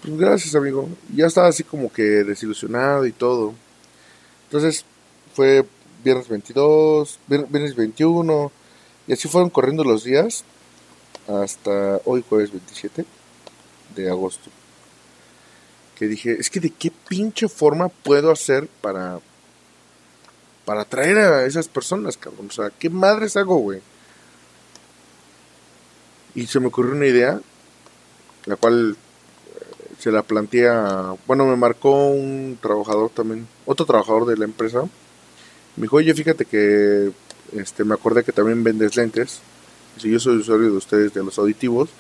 Pues 0.02 0.16
gracias, 0.16 0.54
amigo. 0.54 0.88
ya 1.12 1.26
estaba 1.26 1.48
así 1.48 1.64
como 1.64 1.92
que 1.92 2.02
desilusionado 2.02 3.06
y 3.06 3.12
todo. 3.12 3.54
Entonces, 4.50 4.84
fue 5.34 5.64
viernes 6.02 6.28
22, 6.28 7.18
viernes 7.28 7.76
21, 7.76 8.52
y 9.06 9.12
así 9.12 9.28
fueron 9.28 9.50
corriendo 9.50 9.84
los 9.84 10.04
días 10.04 10.44
hasta 11.28 12.00
hoy 12.04 12.24
jueves 12.28 12.50
27 12.50 13.04
de 13.94 14.10
agosto 14.10 14.50
que 16.00 16.08
dije, 16.08 16.34
es 16.40 16.48
que 16.48 16.60
de 16.60 16.70
qué 16.70 16.90
pinche 16.90 17.46
forma 17.46 17.90
puedo 17.90 18.32
hacer 18.32 18.68
para 18.80 19.20
para 20.64 20.82
atraer 20.82 21.18
a 21.18 21.44
esas 21.44 21.68
personas, 21.68 22.16
cabrón. 22.16 22.46
O 22.48 22.52
sea, 22.52 22.70
¿qué 22.70 22.88
madres 22.88 23.36
hago, 23.36 23.56
güey? 23.56 23.82
Y 26.34 26.46
se 26.46 26.58
me 26.58 26.68
ocurrió 26.68 26.92
una 26.92 27.06
idea, 27.06 27.38
la 28.46 28.56
cual 28.56 28.96
se 30.00 30.10
la 30.10 30.22
plantea, 30.22 31.14
bueno, 31.26 31.46
me 31.46 31.56
marcó 31.56 32.08
un 32.08 32.58
trabajador 32.60 33.10
también, 33.10 33.46
otro 33.66 33.84
trabajador 33.84 34.26
de 34.26 34.36
la 34.36 34.46
empresa. 34.46 34.82
Me 35.76 35.82
dijo, 35.82 35.96
oye, 35.96 36.14
fíjate 36.14 36.46
que 36.46 37.12
este, 37.54 37.84
me 37.84 37.94
acordé 37.94 38.24
que 38.24 38.32
también 38.32 38.64
vendes 38.64 38.96
lentes. 38.96 39.40
Si 39.98 40.10
yo 40.10 40.18
soy 40.18 40.38
usuario 40.38 40.70
de 40.70 40.76
ustedes 40.76 41.12
de 41.12 41.22
los 41.22 41.38
auditivos, 41.38 41.90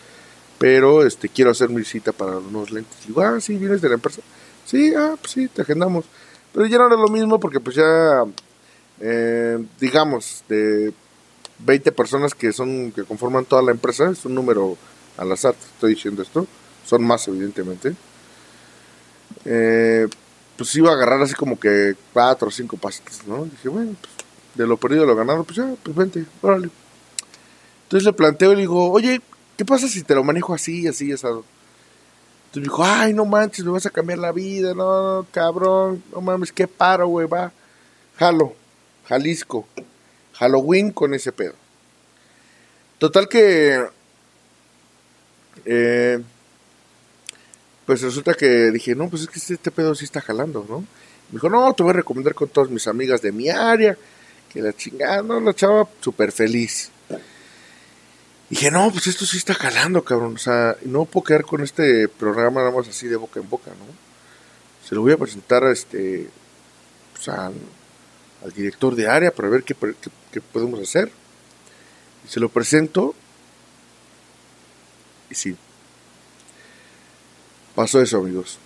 pero 0.58 1.06
este 1.06 1.28
quiero 1.28 1.50
hacer 1.50 1.68
mi 1.68 1.84
cita 1.84 2.12
para 2.12 2.38
unos 2.38 2.70
lentes. 2.70 3.06
Digo, 3.06 3.20
ah, 3.20 3.38
sí, 3.40 3.56
vienes 3.56 3.82
de 3.82 3.88
la 3.88 3.94
empresa. 3.96 4.22
Sí, 4.64 4.94
ah, 4.96 5.16
pues 5.20 5.32
sí, 5.32 5.48
te 5.48 5.62
agendamos. 5.62 6.06
Pero 6.52 6.66
ya 6.66 6.78
no 6.78 6.86
era 6.86 6.96
lo 6.96 7.08
mismo 7.08 7.38
porque 7.38 7.60
pues 7.60 7.76
ya, 7.76 8.24
eh, 9.00 9.58
digamos, 9.78 10.42
de 10.48 10.92
20 11.58 11.92
personas 11.92 12.34
que 12.34 12.52
son, 12.52 12.92
que 12.92 13.04
conforman 13.04 13.44
toda 13.44 13.62
la 13.62 13.72
empresa, 13.72 14.10
es 14.10 14.24
un 14.24 14.34
número 14.34 14.76
al 15.16 15.30
azar, 15.32 15.54
estoy 15.74 15.94
diciendo 15.94 16.22
esto, 16.22 16.46
son 16.90 17.04
más 17.04 17.26
evidentemente. 17.28 17.94
Eh, 19.44 20.08
pues 20.56 20.74
iba 20.74 20.90
a 20.90 20.94
agarrar 20.94 21.22
así 21.22 21.34
como 21.34 21.58
que 21.58 21.94
cuatro 22.12 22.48
o 22.48 22.50
cinco 22.50 22.76
pasitos, 22.76 23.22
¿no? 23.26 23.44
dije, 23.44 23.68
bueno, 23.68 23.94
pues 24.00 24.12
de 24.56 24.66
lo 24.66 24.76
perdido 24.76 25.06
lo 25.06 25.14
ganado, 25.14 25.44
pues 25.44 25.56
ya, 25.56 25.72
pues 25.82 25.96
vente, 25.96 26.24
órale. 26.42 26.68
Entonces 27.84 28.04
le 28.04 28.12
planteo 28.12 28.52
y 28.52 28.56
le 28.56 28.60
digo, 28.62 28.90
oye, 28.90 29.20
¿qué 29.56 29.64
pasa 29.64 29.86
si 29.86 30.02
te 30.02 30.16
lo 30.16 30.24
manejo 30.24 30.52
así, 30.52 30.88
así, 30.88 31.12
asado? 31.12 31.44
Entonces 32.46 32.56
me 32.56 32.62
dijo, 32.62 32.84
ay, 32.84 33.14
no 33.14 33.24
manches, 33.24 33.64
me 33.64 33.70
vas 33.70 33.86
a 33.86 33.90
cambiar 33.90 34.18
la 34.18 34.32
vida, 34.32 34.74
no, 34.74 35.24
cabrón, 35.30 36.02
no 36.12 36.20
mames, 36.20 36.50
qué 36.50 36.66
paro, 36.66 37.06
güey, 37.06 37.28
va. 37.28 37.52
Jalo, 38.16 38.54
Jalisco, 39.08 39.66
Halloween 40.34 40.90
con 40.90 41.14
ese 41.14 41.30
pedo. 41.30 41.54
Total 42.98 43.28
que, 43.28 43.80
eh, 45.64 46.20
pues 47.90 48.02
resulta 48.02 48.34
que 48.34 48.70
dije, 48.70 48.94
no, 48.94 49.10
pues 49.10 49.22
es 49.22 49.28
que 49.28 49.40
este 49.52 49.72
pedo 49.72 49.96
sí 49.96 50.04
está 50.04 50.20
jalando, 50.20 50.64
¿no? 50.68 50.78
Me 50.78 50.86
dijo, 51.32 51.50
no, 51.50 51.72
te 51.72 51.82
voy 51.82 51.90
a 51.90 51.94
recomendar 51.94 52.36
con 52.36 52.48
todas 52.48 52.70
mis 52.70 52.86
amigas 52.86 53.20
de 53.20 53.32
mi 53.32 53.48
área, 53.48 53.98
que 54.48 54.62
la 54.62 54.72
chingada, 54.72 55.24
no, 55.24 55.40
la 55.40 55.52
chava 55.52 55.88
súper 56.00 56.30
feliz. 56.30 56.92
Dije, 58.48 58.70
no, 58.70 58.92
pues 58.92 59.08
esto 59.08 59.26
sí 59.26 59.38
está 59.38 59.56
calando, 59.56 60.04
cabrón. 60.04 60.36
O 60.36 60.38
sea, 60.38 60.76
no 60.84 61.04
puedo 61.04 61.24
quedar 61.24 61.42
con 61.42 61.64
este 61.64 62.06
programa 62.06 62.60
nada 62.60 62.70
más 62.70 62.86
así 62.86 63.08
de 63.08 63.16
boca 63.16 63.40
en 63.40 63.50
boca, 63.50 63.72
¿no? 63.72 63.86
Se 64.88 64.94
lo 64.94 65.00
voy 65.00 65.10
a 65.10 65.16
presentar 65.16 65.64
a 65.64 65.72
este, 65.72 66.28
pues 67.12 67.28
al, 67.28 67.54
director 68.54 68.94
de 68.94 69.08
área 69.08 69.32
para 69.32 69.48
ver 69.48 69.64
qué, 69.64 69.74
qué, 70.30 70.40
podemos 70.40 70.78
hacer. 70.78 71.10
Y 72.24 72.28
se 72.28 72.38
lo 72.38 72.50
presento. 72.50 73.16
Y 75.28 75.34
sí. 75.34 75.56
Pasó 77.80 77.98
eso, 78.02 78.18
amigos. 78.18 78.58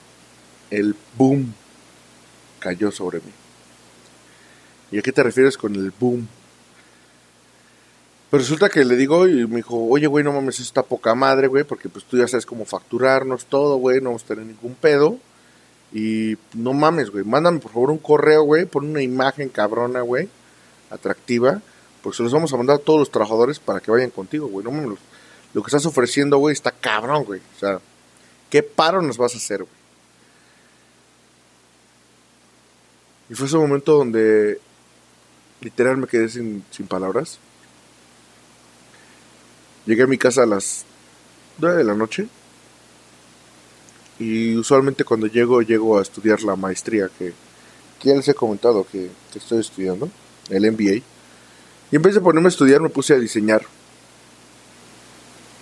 El 0.73 0.97
boom 1.16 1.54
cayó 2.59 2.90
sobre 2.90 3.18
mí. 3.18 3.30
¿Y 4.90 4.99
a 4.99 5.02
qué 5.02 5.12
te 5.12 5.23
refieres 5.23 5.56
con 5.56 5.73
el 5.76 5.92
boom? 5.92 6.26
Pero 8.28 8.40
resulta 8.40 8.68
que 8.68 8.85
le 8.85 8.97
digo 8.97 9.28
y 9.28 9.47
me 9.47 9.59
dijo, 9.59 9.76
oye, 9.85 10.09
güey, 10.09 10.25
no 10.25 10.33
mames, 10.33 10.59
está 10.59 10.83
poca 10.83 11.14
madre, 11.14 11.47
güey, 11.47 11.62
porque 11.62 11.88
pues 11.88 12.04
tú 12.04 12.18
ya 12.18 12.26
sabes 12.26 12.44
cómo 12.44 12.64
facturarnos 12.64 13.47
todo, 13.47 13.76
güey, 13.76 14.00
no 14.00 14.09
vamos 14.11 14.25
a 14.25 14.26
tener 14.26 14.47
ningún 14.47 14.75
pedo. 14.75 15.16
Y 15.92 16.37
no 16.52 16.73
mames, 16.73 17.11
güey, 17.11 17.23
mándame 17.23 17.61
por 17.61 17.71
favor 17.71 17.92
un 17.92 17.99
correo, 17.99 18.42
güey, 18.42 18.64
pon 18.64 18.90
una 18.90 19.00
imagen 19.00 19.49
cabrona, 19.49 20.00
güey, 20.00 20.28
atractiva, 20.90 21.62
porque 22.02 22.16
se 22.16 22.25
los 22.25 22.33
vamos 22.33 22.52
a 22.52 22.56
mandar 22.56 22.78
a 22.78 22.80
todos 22.80 22.99
los 22.99 23.12
trabajadores 23.12 23.61
para 23.61 23.78
que 23.78 23.92
vayan 23.92 24.11
contigo, 24.11 24.49
güey. 24.49 24.64
No 24.64 24.73
mames, 24.73 24.99
lo 25.52 25.62
que 25.62 25.68
estás 25.68 25.87
ofreciendo, 25.87 26.38
güey, 26.38 26.52
está 26.52 26.73
cabrón, 26.73 27.23
güey. 27.23 27.40
O 27.56 27.61
sea, 27.61 27.80
¿qué 28.55 28.63
paro 28.63 29.03
nos 29.03 29.17
vas 29.17 29.35
a 29.35 29.39
hacer, 29.39 29.65
güey? 29.65 29.75
Y 33.29 33.35
fue 33.35 33.49
ese 33.49 33.57
momento 33.57 33.95
donde 33.95 34.61
literal 35.61 35.97
me 35.97 36.07
quedé 36.07 36.29
sin, 36.29 36.65
sin 36.71 36.87
palabras. 36.87 37.41
Llegué 39.87 40.05
a 40.05 40.07
mi 40.07 40.19
casa 40.19 40.45
a 40.45 40.47
las 40.47 40.85
9 41.59 41.79
de 41.79 41.83
la 41.83 41.95
noche. 41.95 42.29
Y 44.21 44.55
usualmente 44.55 45.03
cuando 45.03 45.27
llego, 45.27 45.61
llego 45.61 45.99
a 45.99 46.03
estudiar 46.03 46.41
la 46.43 46.55
maestría 46.55 47.11
que, 47.19 47.33
ya 48.05 48.15
les 48.15 48.29
he 48.29 48.35
comentado 48.35 48.87
que, 48.87 49.11
estoy 49.35 49.59
estudiando, 49.59 50.09
el 50.49 50.71
MBA. 50.71 51.03
Y 51.91 51.97
en 51.97 52.03
vez 52.03 52.15
de 52.15 52.21
ponerme 52.21 52.47
a 52.47 52.51
estudiar, 52.51 52.81
me 52.81 52.89
puse 52.89 53.15
a 53.15 53.19
diseñar. 53.19 53.63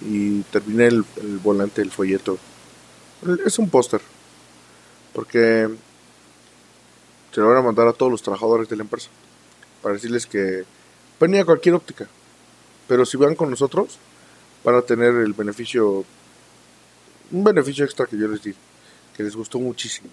Y 0.02 0.42
terminé 0.42 0.88
el, 0.88 1.04
volante, 1.42 1.80
el 1.80 1.90
folleto. 1.90 2.38
Es 3.46 3.58
un 3.58 3.70
póster. 3.70 4.00
Porque 5.12 5.68
se 7.32 7.40
lo 7.40 7.48
van 7.48 7.58
a 7.58 7.62
mandar 7.62 7.86
a 7.88 7.92
todos 7.92 8.10
los 8.10 8.22
trabajadores 8.22 8.68
de 8.68 8.76
la 8.76 8.82
empresa. 8.82 9.08
Para 9.82 9.94
decirles 9.94 10.26
que 10.26 10.64
venía 11.20 11.44
cualquier 11.44 11.74
óptica. 11.74 12.08
Pero 12.88 13.06
si 13.06 13.16
van 13.16 13.34
con 13.34 13.50
nosotros, 13.50 13.98
para 14.62 14.82
tener 14.82 15.14
el 15.14 15.32
beneficio, 15.32 16.04
un 17.30 17.44
beneficio 17.44 17.84
extra 17.84 18.06
que 18.06 18.18
yo 18.18 18.28
les 18.28 18.42
di, 18.42 18.54
que 19.16 19.22
les 19.22 19.34
gustó 19.34 19.58
muchísimo. 19.58 20.08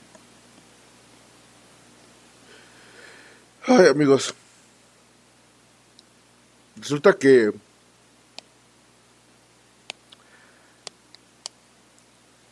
Ay, 3.65 3.87
amigos, 3.87 4.33
resulta 6.77 7.13
que 7.13 7.51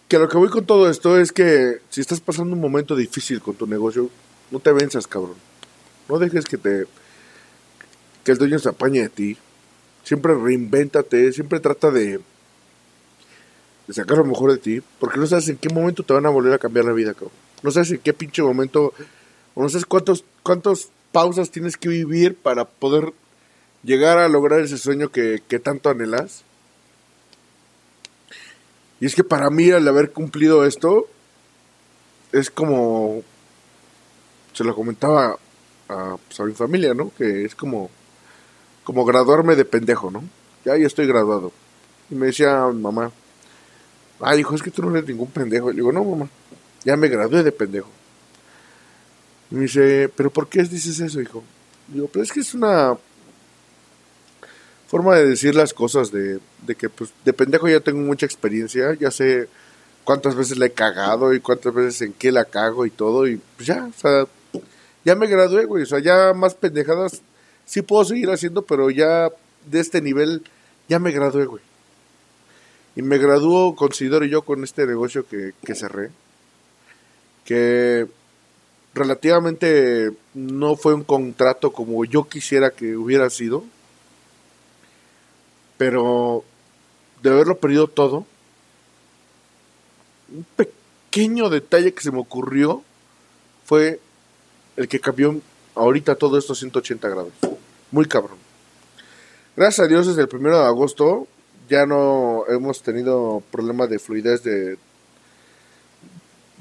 que 0.07 0.19
lo 0.19 0.29
que 0.29 0.37
voy 0.37 0.49
con 0.49 0.65
todo 0.65 0.89
esto 0.89 1.19
es 1.19 1.31
que 1.31 1.79
si 1.89 2.01
estás 2.01 2.21
pasando 2.21 2.53
un 2.53 2.61
momento 2.61 2.95
difícil 2.95 3.41
con 3.41 3.55
tu 3.55 3.67
negocio, 3.67 4.09
no 4.51 4.59
te 4.59 4.71
venzas, 4.71 5.07
cabrón. 5.07 5.35
No 6.07 6.19
dejes 6.19 6.45
que 6.45 6.57
te 6.57 6.85
que 8.23 8.31
el 8.33 8.37
dueño 8.37 8.59
se 8.59 8.69
apañe 8.69 9.01
de 9.01 9.09
ti 9.09 9.37
siempre 10.07 10.33
reinvéntate, 10.33 11.33
siempre 11.33 11.59
trata 11.59 11.91
de, 11.91 12.21
sacar 13.89 14.17
lo 14.17 14.23
mejor 14.23 14.53
de 14.53 14.57
ti, 14.57 14.81
porque 14.99 15.19
no 15.19 15.27
sabes 15.27 15.49
en 15.49 15.57
qué 15.57 15.67
momento 15.67 16.01
te 16.03 16.13
van 16.13 16.25
a 16.25 16.29
volver 16.29 16.53
a 16.53 16.59
cambiar 16.59 16.85
la 16.85 16.93
vida, 16.93 17.13
cabrón. 17.13 17.33
No 17.61 17.71
sabes 17.71 17.91
en 17.91 17.99
qué 17.99 18.13
pinche 18.13 18.41
momento, 18.41 18.93
o 19.53 19.61
no 19.61 19.67
sabes 19.67 19.85
cuántos, 19.85 20.23
cuántos 20.43 20.91
pausas 21.11 21.51
tienes 21.51 21.75
que 21.75 21.89
vivir 21.89 22.35
para 22.35 22.63
poder 22.63 23.11
llegar 23.83 24.17
a 24.17 24.29
lograr 24.29 24.61
ese 24.61 24.77
sueño 24.77 25.09
que, 25.09 25.43
que 25.45 25.59
tanto 25.59 25.89
anhelas. 25.89 26.43
Y 28.99 29.05
es 29.05 29.15
que 29.15 29.23
para 29.23 29.49
mí, 29.49 29.69
al 29.71 29.87
haber 29.87 30.11
cumplido 30.11 30.65
esto, 30.65 31.07
es 32.31 32.49
como 32.49 33.23
se 34.53 34.63
lo 34.63 34.73
comentaba 34.73 35.37
a, 35.87 36.17
pues, 36.27 36.39
a 36.39 36.43
mi 36.43 36.53
familia, 36.53 36.93
¿no? 36.95 37.11
Que 37.15 37.45
es 37.45 37.53
como, 37.53 37.91
como 38.83 39.05
graduarme 39.05 39.55
de 39.55 39.65
pendejo, 39.65 40.09
¿no? 40.09 40.23
Ya, 40.65 40.75
ya 40.77 40.87
estoy 40.87 41.05
graduado. 41.05 41.51
Y 42.09 42.15
me 42.15 42.27
decía 42.27 42.65
mamá, 42.73 43.11
ah, 44.19 44.33
dijo, 44.33 44.55
es 44.55 44.63
que 44.63 44.71
tú 44.71 44.81
no 44.81 44.95
eres 44.95 45.07
ningún 45.07 45.29
pendejo. 45.29 45.69
Y 45.69 45.73
le 45.73 45.77
digo, 45.77 45.91
no, 45.91 46.03
mamá, 46.03 46.27
ya 46.83 46.97
me 46.97 47.07
gradué 47.07 47.43
de 47.43 47.51
pendejo. 47.51 47.89
Y 49.51 49.55
me 49.55 49.61
dice, 49.61 50.09
¿pero 50.15 50.31
por 50.31 50.47
qué 50.47 50.63
dices 50.63 50.99
eso, 50.99 51.21
hijo? 51.21 51.43
Digo, 51.87 52.09
pero 52.11 52.23
es 52.23 52.31
que 52.31 52.39
es 52.39 52.53
una 52.53 52.97
forma 54.87 55.15
de 55.15 55.27
decir 55.27 55.55
las 55.55 55.73
cosas, 55.73 56.11
de, 56.11 56.39
de 56.65 56.75
que 56.75 56.89
pues 56.89 57.11
de 57.23 57.33
pendejo 57.33 57.67
ya 57.67 57.79
tengo 57.79 57.99
mucha 57.99 58.25
experiencia, 58.25 58.93
ya 58.93 59.11
sé 59.11 59.47
cuántas 60.03 60.35
veces 60.35 60.57
la 60.57 60.67
he 60.67 60.71
cagado 60.71 61.33
y 61.33 61.41
cuántas 61.41 61.73
veces 61.73 62.01
en 62.01 62.13
qué 62.13 62.31
la 62.31 62.45
cago 62.45 62.85
y 62.85 62.89
todo, 62.89 63.27
y 63.27 63.37
pues 63.55 63.67
ya, 63.67 63.85
o 63.85 63.99
sea, 63.99 64.25
ya 65.03 65.15
me 65.15 65.27
gradué, 65.27 65.65
güey, 65.65 65.83
o 65.83 65.85
sea, 65.85 65.99
ya 65.99 66.33
más 66.33 66.55
pendejadas 66.55 67.21
sí 67.65 67.81
puedo 67.81 68.05
seguir 68.05 68.29
haciendo, 68.29 68.63
pero 68.63 68.89
ya 68.89 69.29
de 69.69 69.79
este 69.79 70.01
nivel 70.01 70.41
ya 70.87 70.99
me 70.99 71.11
gradué, 71.11 71.45
güey. 71.45 71.61
Y 72.95 73.03
me 73.03 73.19
graduó, 73.19 73.75
considero 73.75 74.25
yo, 74.25 74.41
con 74.41 74.63
este 74.63 74.87
negocio 74.87 75.27
que, 75.27 75.51
que 75.63 75.75
cerré, 75.75 76.09
que 77.45 78.07
relativamente 78.95 80.11
no 80.33 80.75
fue 80.75 80.95
un 80.95 81.03
contrato 81.03 81.71
como 81.71 82.03
yo 82.05 82.27
quisiera 82.27 82.71
que 82.71 82.97
hubiera 82.97 83.29
sido, 83.29 83.63
pero 85.77 86.43
de 87.21 87.29
haberlo 87.29 87.57
perdido 87.57 87.87
todo, 87.87 88.25
un 90.31 90.45
pequeño 90.55 91.49
detalle 91.49 91.93
que 91.93 92.01
se 92.01 92.11
me 92.11 92.19
ocurrió 92.19 92.83
fue 93.65 93.99
el 94.75 94.87
que 94.87 94.99
cambió 94.99 95.39
ahorita 95.75 96.15
todo 96.15 96.37
esto 96.37 96.53
a 96.53 96.55
180 96.55 97.09
grados. 97.09 97.33
Muy 97.91 98.05
cabrón. 98.05 98.37
Gracias 99.55 99.85
a 99.85 99.87
Dios 99.87 100.07
desde 100.07 100.21
el 100.21 100.27
primero 100.27 100.59
de 100.59 100.65
agosto 100.65 101.27
ya 101.69 101.85
no 101.85 102.45
hemos 102.47 102.81
tenido 102.81 103.43
problemas 103.51 103.89
de 103.89 103.99
fluidez 103.99 104.43
de, 104.43 104.77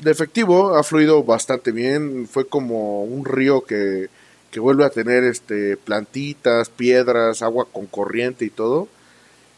efectivo, 0.05 0.77
ha 0.77 0.83
fluido 0.83 1.23
bastante 1.23 1.73
bien, 1.73 2.27
fue 2.29 2.47
como 2.47 3.05
un 3.05 3.25
río 3.25 3.63
que, 3.63 4.09
que 4.51 4.61
vuelve 4.61 4.85
a 4.85 4.91
tener 4.91 5.25
este 5.25 5.77
plantitas, 5.77 6.69
piedras, 6.69 7.43
agua 7.43 7.67
con 7.71 7.87
corriente 7.87 8.45
y 8.45 8.51
todo. 8.51 8.89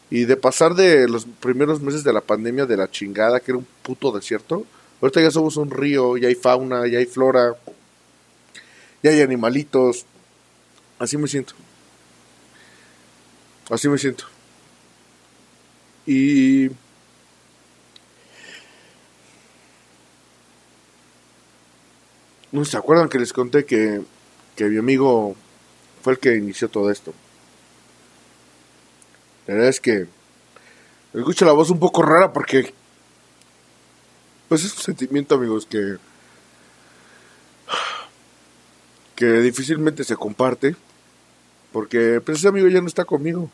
Y 0.09 0.25
de 0.25 0.35
pasar 0.37 0.73
de 0.73 1.07
los 1.07 1.25
primeros 1.25 1.81
meses 1.81 2.03
de 2.03 2.13
la 2.13 2.21
pandemia 2.21 2.65
de 2.65 2.77
la 2.77 2.89
chingada, 2.89 3.39
que 3.39 3.51
era 3.51 3.57
un 3.59 3.67
puto 3.83 4.11
desierto, 4.11 4.65
ahorita 5.01 5.21
ya 5.21 5.31
somos 5.31 5.57
un 5.57 5.69
río, 5.69 6.17
ya 6.17 6.27
hay 6.27 6.35
fauna, 6.35 6.87
ya 6.87 6.97
hay 6.97 7.05
flora, 7.05 7.55
ya 9.03 9.11
hay 9.11 9.21
animalitos. 9.21 10.05
Así 10.97 11.17
me 11.17 11.27
siento. 11.27 11.53
Así 13.69 13.87
me 13.87 13.97
siento. 13.97 14.25
Y 16.07 16.69
¿No 22.51 22.65
se 22.65 22.77
acuerdan 22.77 23.09
que 23.09 23.19
les 23.19 23.31
conté 23.31 23.65
que, 23.65 24.01
que 24.55 24.65
mi 24.65 24.77
amigo 24.77 25.35
fue 26.01 26.13
el 26.13 26.19
que 26.19 26.35
inició 26.35 26.67
todo 26.67 26.89
esto? 26.89 27.13
La 29.49 29.55
verdad 29.55 29.69
es 29.69 29.79
que 29.79 30.05
escucho 31.11 31.43
la 31.43 31.53
voz 31.53 31.71
un 31.71 31.79
poco 31.79 32.03
rara 32.03 32.31
porque 32.31 32.71
pues 34.47 34.63
es 34.63 34.77
un 34.77 34.83
sentimiento, 34.83 35.33
amigos, 35.33 35.65
que 35.65 35.97
que 39.15 39.25
difícilmente 39.25 40.03
se 40.03 40.15
comparte 40.15 40.75
porque 41.71 42.21
pues 42.23 42.37
ese 42.37 42.47
amigo 42.47 42.67
ya 42.67 42.79
no 42.79 42.85
está 42.85 43.05
conmigo. 43.05 43.49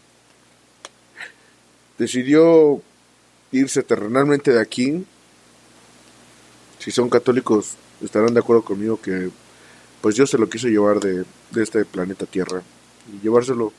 Decidió 1.98 2.82
irse 3.54 3.82
terrenalmente 3.82 4.52
de 4.52 4.60
aquí. 4.60 5.06
Si 6.80 6.92
son 6.92 7.10
católicos, 7.10 7.76
estarán 8.04 8.34
de 8.34 8.42
acuerdo 8.42 8.66
conmigo 8.66 9.00
que 9.00 9.30
pues 10.02 10.16
Dios 10.18 10.30
se 10.30 10.38
lo 10.38 10.50
quiso 10.50 10.68
llevar 10.68 11.00
de, 11.00 11.24
de 11.52 11.64
este 11.64 11.86
planeta 11.86 12.26
Tierra 12.26 12.64
y 13.14 13.24
llevárselo. 13.24 13.72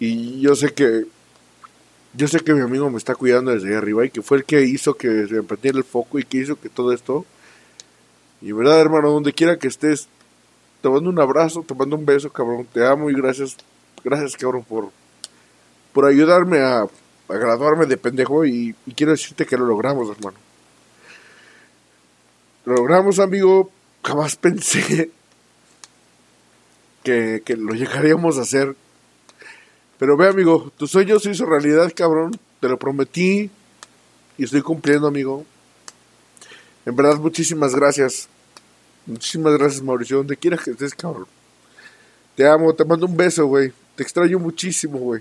Y 0.00 0.40
yo 0.40 0.56
sé 0.56 0.72
que 0.74 1.04
yo 2.12 2.26
sé 2.26 2.40
que 2.40 2.54
mi 2.54 2.60
amigo 2.60 2.90
me 2.90 2.98
está 2.98 3.14
cuidando 3.14 3.52
desde 3.52 3.76
arriba 3.76 4.04
y 4.04 4.10
que 4.10 4.22
fue 4.22 4.38
el 4.38 4.44
que 4.44 4.62
hizo 4.62 4.94
que 4.94 5.28
se 5.28 5.36
emprendiera 5.36 5.78
el 5.78 5.84
foco 5.84 6.18
y 6.18 6.24
que 6.24 6.38
hizo 6.38 6.60
que 6.60 6.68
todo 6.68 6.92
esto. 6.92 7.24
Y 8.40 8.50
verdad, 8.52 8.80
hermano, 8.80 9.10
donde 9.10 9.32
quiera 9.32 9.58
que 9.58 9.68
estés, 9.68 10.08
te 10.80 10.88
mando 10.88 11.08
un 11.10 11.20
abrazo, 11.20 11.62
te 11.62 11.74
mando 11.74 11.96
un 11.96 12.04
beso, 12.04 12.30
cabrón. 12.30 12.66
Te 12.72 12.84
amo 12.84 13.10
y 13.10 13.14
gracias, 13.14 13.56
gracias, 14.02 14.36
cabrón, 14.36 14.64
por, 14.64 14.90
por 15.92 16.06
ayudarme 16.06 16.58
a, 16.58 16.80
a 16.80 16.88
graduarme 17.28 17.86
de 17.86 17.96
pendejo. 17.96 18.44
Y, 18.44 18.74
y 18.86 18.94
quiero 18.94 19.12
decirte 19.12 19.46
que 19.46 19.56
lo 19.56 19.66
logramos, 19.66 20.10
hermano. 20.10 20.38
Lo 22.64 22.74
logramos, 22.74 23.20
amigo. 23.20 23.70
Jamás 24.02 24.34
pensé 24.34 25.10
que, 27.04 27.42
que 27.44 27.56
lo 27.56 27.74
llegaríamos 27.74 28.38
a 28.38 28.42
hacer. 28.42 28.74
Pero 30.00 30.16
ve, 30.16 30.28
amigo, 30.28 30.72
tu 30.78 30.86
sueño 30.86 31.20
se 31.20 31.30
hizo 31.30 31.44
realidad, 31.44 31.92
cabrón. 31.94 32.32
Te 32.58 32.68
lo 32.70 32.78
prometí 32.78 33.50
y 34.38 34.44
estoy 34.44 34.62
cumpliendo, 34.62 35.06
amigo. 35.06 35.44
En 36.86 36.96
verdad, 36.96 37.16
muchísimas 37.16 37.74
gracias. 37.74 38.26
Muchísimas 39.04 39.58
gracias, 39.58 39.82
Mauricio. 39.82 40.16
Donde 40.16 40.38
quieras 40.38 40.64
que 40.64 40.70
estés, 40.70 40.94
cabrón. 40.94 41.26
Te 42.34 42.48
amo, 42.48 42.74
te 42.74 42.86
mando 42.86 43.04
un 43.04 43.14
beso, 43.14 43.44
güey. 43.44 43.74
Te 43.94 44.02
extraño 44.02 44.38
muchísimo, 44.38 44.98
güey. 44.98 45.20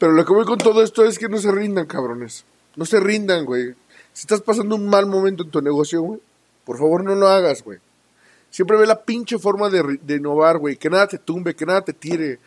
Pero 0.00 0.12
lo 0.14 0.24
que 0.24 0.32
voy 0.32 0.46
con 0.46 0.58
todo 0.58 0.82
esto 0.82 1.04
es 1.04 1.16
que 1.16 1.28
no 1.28 1.38
se 1.38 1.52
rindan, 1.52 1.86
cabrones. 1.86 2.44
No 2.74 2.84
se 2.84 2.98
rindan, 2.98 3.44
güey. 3.44 3.76
Si 4.12 4.22
estás 4.22 4.40
pasando 4.40 4.74
un 4.74 4.88
mal 4.88 5.06
momento 5.06 5.44
en 5.44 5.50
tu 5.52 5.62
negocio, 5.62 6.02
güey, 6.02 6.20
por 6.64 6.76
favor 6.76 7.04
no 7.04 7.14
lo 7.14 7.28
hagas, 7.28 7.62
güey. 7.62 7.78
Siempre 8.50 8.76
ve 8.76 8.86
la 8.86 9.02
pinche 9.02 9.38
forma 9.38 9.68
de, 9.68 9.98
de 10.02 10.16
innovar, 10.16 10.58
güey. 10.58 10.76
Que 10.76 10.90
nada 10.90 11.06
te 11.06 11.18
tumbe, 11.18 11.54
que 11.54 11.66
nada 11.66 11.82
te 11.82 11.92
tire. 11.92 12.38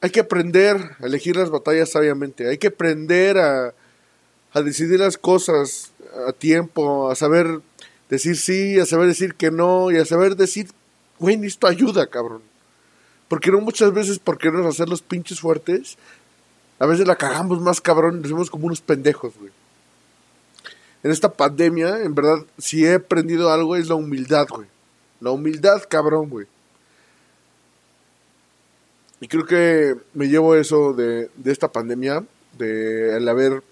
Hay 0.00 0.10
que 0.10 0.20
aprender 0.20 0.76
a 1.00 1.06
elegir 1.06 1.36
las 1.36 1.50
batallas 1.50 1.90
sabiamente. 1.90 2.48
Hay 2.48 2.58
que 2.58 2.68
aprender 2.68 3.38
a, 3.38 3.72
a 4.52 4.62
decidir 4.62 4.98
las 4.98 5.16
cosas 5.16 5.92
a 6.28 6.32
tiempo, 6.32 7.10
a 7.10 7.14
saber 7.14 7.60
decir 8.08 8.36
sí, 8.36 8.78
a 8.78 8.86
saber 8.86 9.06
decir 9.06 9.34
que 9.34 9.50
no 9.50 9.90
y 9.90 9.96
a 9.96 10.04
saber 10.04 10.36
decir, 10.36 10.68
güey, 11.18 11.36
necesito 11.36 11.66
ayuda, 11.66 12.06
cabrón. 12.08 12.42
Porque 13.28 13.50
no 13.50 13.60
muchas 13.60 13.94
veces 13.94 14.18
por 14.18 14.36
querernos 14.36 14.74
hacer 14.74 14.88
los 14.88 15.00
pinches 15.00 15.40
fuertes, 15.40 15.96
a 16.78 16.86
veces 16.86 17.06
la 17.06 17.16
cagamos 17.16 17.60
más 17.60 17.80
cabrón 17.80 18.20
nos 18.20 18.30
vemos 18.30 18.50
como 18.50 18.66
unos 18.66 18.80
pendejos, 18.80 19.32
güey. 19.38 19.52
En 21.02 21.10
esta 21.10 21.32
pandemia, 21.32 22.02
en 22.02 22.14
verdad, 22.14 22.38
si 22.58 22.84
he 22.84 22.94
aprendido 22.94 23.50
algo 23.50 23.76
es 23.76 23.88
la 23.88 23.94
humildad, 23.94 24.46
güey. 24.48 24.68
La 25.20 25.30
humildad, 25.30 25.82
cabrón, 25.88 26.28
güey. 26.28 26.46
Y 29.20 29.28
creo 29.28 29.44
que 29.44 29.94
me 30.14 30.28
llevo 30.28 30.54
eso 30.54 30.92
de, 30.92 31.30
de 31.36 31.52
esta 31.52 31.70
pandemia, 31.70 32.24
de 32.58 33.16
el 33.16 33.28
haber 33.28 33.62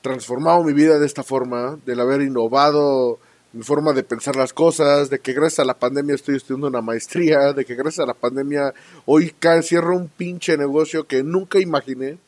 transformado 0.00 0.64
mi 0.64 0.72
vida 0.72 0.98
de 0.98 1.06
esta 1.06 1.22
forma, 1.22 1.78
del 1.84 2.00
haber 2.00 2.22
innovado 2.22 3.18
mi 3.52 3.62
forma 3.62 3.92
de 3.92 4.02
pensar 4.02 4.36
las 4.36 4.52
cosas, 4.52 5.08
de 5.10 5.20
que 5.20 5.32
gracias 5.32 5.60
a 5.60 5.64
la 5.64 5.78
pandemia 5.78 6.14
estoy 6.14 6.36
estudiando 6.36 6.68
una 6.68 6.82
maestría, 6.82 7.52
de 7.52 7.64
que 7.64 7.74
gracias 7.74 8.04
a 8.04 8.06
la 8.06 8.14
pandemia 8.14 8.74
hoy 9.06 9.34
cierro 9.62 9.96
un 9.96 10.08
pinche 10.08 10.56
negocio 10.58 11.06
que 11.06 11.22
nunca 11.22 11.58
imaginé, 11.58 12.18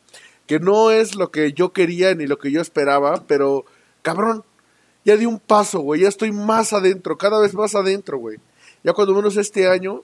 que 0.46 0.58
no 0.58 0.90
es 0.90 1.16
lo 1.16 1.30
que 1.30 1.52
yo 1.52 1.72
quería 1.72 2.14
ni 2.14 2.26
lo 2.26 2.38
que 2.38 2.50
yo 2.50 2.60
esperaba, 2.60 3.24
pero 3.26 3.64
cabrón, 4.02 4.44
ya 5.04 5.16
di 5.16 5.26
un 5.26 5.38
paso, 5.38 5.80
güey, 5.80 6.02
ya 6.02 6.08
estoy 6.08 6.32
más 6.32 6.72
adentro, 6.72 7.16
cada 7.16 7.40
vez 7.40 7.54
más 7.54 7.74
adentro, 7.74 8.18
güey. 8.18 8.38
Ya 8.82 8.92
cuando 8.92 9.14
menos 9.14 9.36
este 9.36 9.68
año 9.68 10.02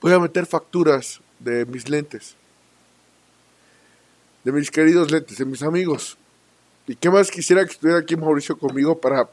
voy 0.00 0.12
a 0.12 0.18
meter 0.18 0.46
facturas 0.46 1.20
de 1.38 1.66
mis 1.66 1.88
lentes, 1.88 2.36
de 4.44 4.52
mis 4.52 4.70
queridos 4.70 5.10
lentes, 5.10 5.38
de 5.38 5.44
mis 5.44 5.62
amigos. 5.62 6.16
¿Y 6.86 6.96
qué 6.96 7.10
más 7.10 7.30
quisiera 7.30 7.64
que 7.64 7.72
estuviera 7.72 8.00
aquí 8.00 8.16
Mauricio 8.16 8.58
conmigo 8.58 9.00
para 9.00 9.28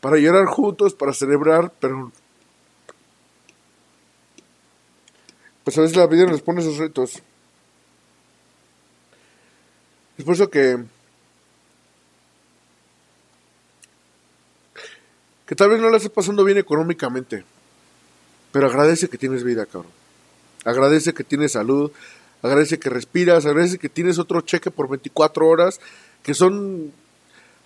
para 0.00 0.16
llorar 0.16 0.46
juntos, 0.46 0.94
para 0.94 1.12
celebrar, 1.12 1.72
pero 1.80 2.12
pues 5.64 5.76
a 5.76 5.82
veces 5.82 5.96
la 5.96 6.06
vida 6.06 6.24
nos 6.26 6.40
pone 6.40 6.60
esos 6.60 6.78
retos. 6.78 7.22
Es 10.16 10.24
por 10.24 10.34
eso 10.34 10.50
que 10.50 10.78
que 15.48 15.56
tal 15.56 15.70
vez 15.70 15.80
no 15.80 15.88
la 15.88 15.96
estés 15.96 16.12
pasando 16.12 16.44
bien 16.44 16.58
económicamente, 16.58 17.42
pero 18.52 18.66
agradece 18.66 19.08
que 19.08 19.16
tienes 19.16 19.42
vida, 19.42 19.64
cabrón. 19.64 19.90
Agradece 20.64 21.14
que 21.14 21.24
tienes 21.24 21.52
salud, 21.52 21.90
agradece 22.42 22.78
que 22.78 22.90
respiras, 22.90 23.46
agradece 23.46 23.78
que 23.78 23.88
tienes 23.88 24.18
otro 24.18 24.42
cheque 24.42 24.70
por 24.70 24.90
24 24.90 25.48
horas, 25.48 25.80
que 26.22 26.34
son 26.34 26.92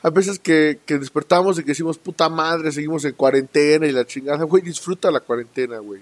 a 0.00 0.10
veces 0.10 0.38
que, 0.38 0.78
que 0.86 0.96
despertamos 0.98 1.58
y 1.58 1.62
que 1.62 1.70
decimos, 1.72 1.98
puta 1.98 2.28
madre, 2.28 2.70
seguimos 2.70 3.04
en 3.04 3.14
cuarentena 3.14 3.84
y 3.86 3.92
la 3.92 4.06
chingada, 4.06 4.44
güey, 4.44 4.62
disfruta 4.62 5.10
la 5.10 5.18
cuarentena, 5.18 5.78
güey. 5.78 6.00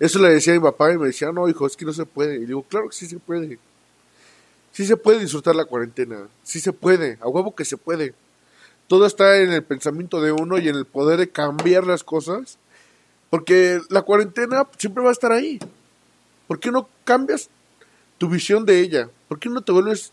Eso 0.00 0.18
le 0.18 0.30
decía 0.30 0.54
a 0.54 0.56
mi 0.56 0.62
papá 0.62 0.92
y 0.92 0.98
me 0.98 1.06
decía, 1.06 1.30
no, 1.30 1.48
hijo, 1.48 1.64
es 1.64 1.76
que 1.76 1.84
no 1.84 1.92
se 1.92 2.04
puede. 2.04 2.34
Y 2.36 2.46
digo, 2.46 2.64
claro 2.64 2.88
que 2.88 2.96
sí 2.96 3.06
se 3.06 3.20
puede. 3.20 3.60
Sí 4.72 4.84
se 4.84 4.96
puede 4.96 5.20
disfrutar 5.20 5.54
la 5.54 5.66
cuarentena. 5.66 6.26
Sí 6.42 6.58
se 6.58 6.72
puede. 6.72 7.18
A 7.20 7.28
huevo 7.28 7.54
que 7.54 7.64
se 7.64 7.76
puede. 7.76 8.12
Todo 8.92 9.06
está 9.06 9.38
en 9.38 9.50
el 9.54 9.64
pensamiento 9.64 10.20
de 10.20 10.32
uno 10.32 10.58
y 10.58 10.68
en 10.68 10.76
el 10.76 10.84
poder 10.84 11.18
de 11.18 11.30
cambiar 11.30 11.86
las 11.86 12.04
cosas. 12.04 12.58
Porque 13.30 13.80
la 13.88 14.02
cuarentena 14.02 14.68
siempre 14.76 15.02
va 15.02 15.08
a 15.08 15.12
estar 15.12 15.32
ahí. 15.32 15.58
¿Por 16.46 16.60
qué 16.60 16.70
no 16.70 16.86
cambias 17.04 17.48
tu 18.18 18.28
visión 18.28 18.66
de 18.66 18.80
ella? 18.80 19.08
¿Por 19.28 19.38
qué 19.38 19.48
no 19.48 19.62
te 19.62 19.72
vuelves... 19.72 20.12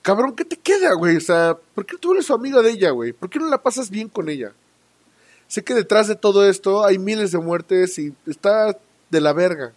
Cabrón, 0.00 0.36
¿qué 0.36 0.44
te 0.44 0.56
queda, 0.56 0.94
güey? 0.94 1.16
O 1.16 1.20
sea, 1.20 1.58
¿por 1.74 1.84
qué 1.84 1.94
no 1.94 1.98
te 1.98 2.06
vuelves 2.06 2.26
su 2.26 2.34
amiga 2.34 2.62
de 2.62 2.70
ella, 2.70 2.90
güey? 2.90 3.12
¿Por 3.12 3.28
qué 3.28 3.40
no 3.40 3.48
la 3.48 3.60
pasas 3.60 3.90
bien 3.90 4.08
con 4.08 4.28
ella? 4.28 4.52
Sé 5.48 5.64
que 5.64 5.74
detrás 5.74 6.06
de 6.06 6.14
todo 6.14 6.48
esto 6.48 6.86
hay 6.86 7.00
miles 7.00 7.32
de 7.32 7.38
muertes 7.38 7.98
y 7.98 8.14
está 8.28 8.78
de 9.10 9.20
la 9.20 9.32
verga. 9.32 9.72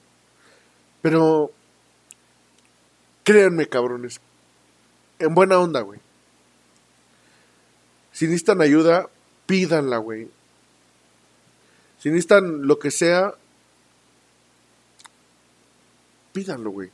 Pero 1.01 1.49
créanme, 3.23 3.67
cabrones. 3.67 4.21
En 5.17 5.33
buena 5.33 5.57
onda, 5.57 5.81
güey. 5.81 6.04
Si 8.15 8.27
necesitan 8.27 8.61
ayuda, 8.61 9.09
pídanla, 9.45 9.97
güey. 9.97 10.29
Si 11.99 12.07
necesitan 12.07 12.65
lo 12.65 12.79
que 12.79 12.89
sea, 12.89 13.33
pídanlo, 16.31 16.69
güey. 16.69 16.89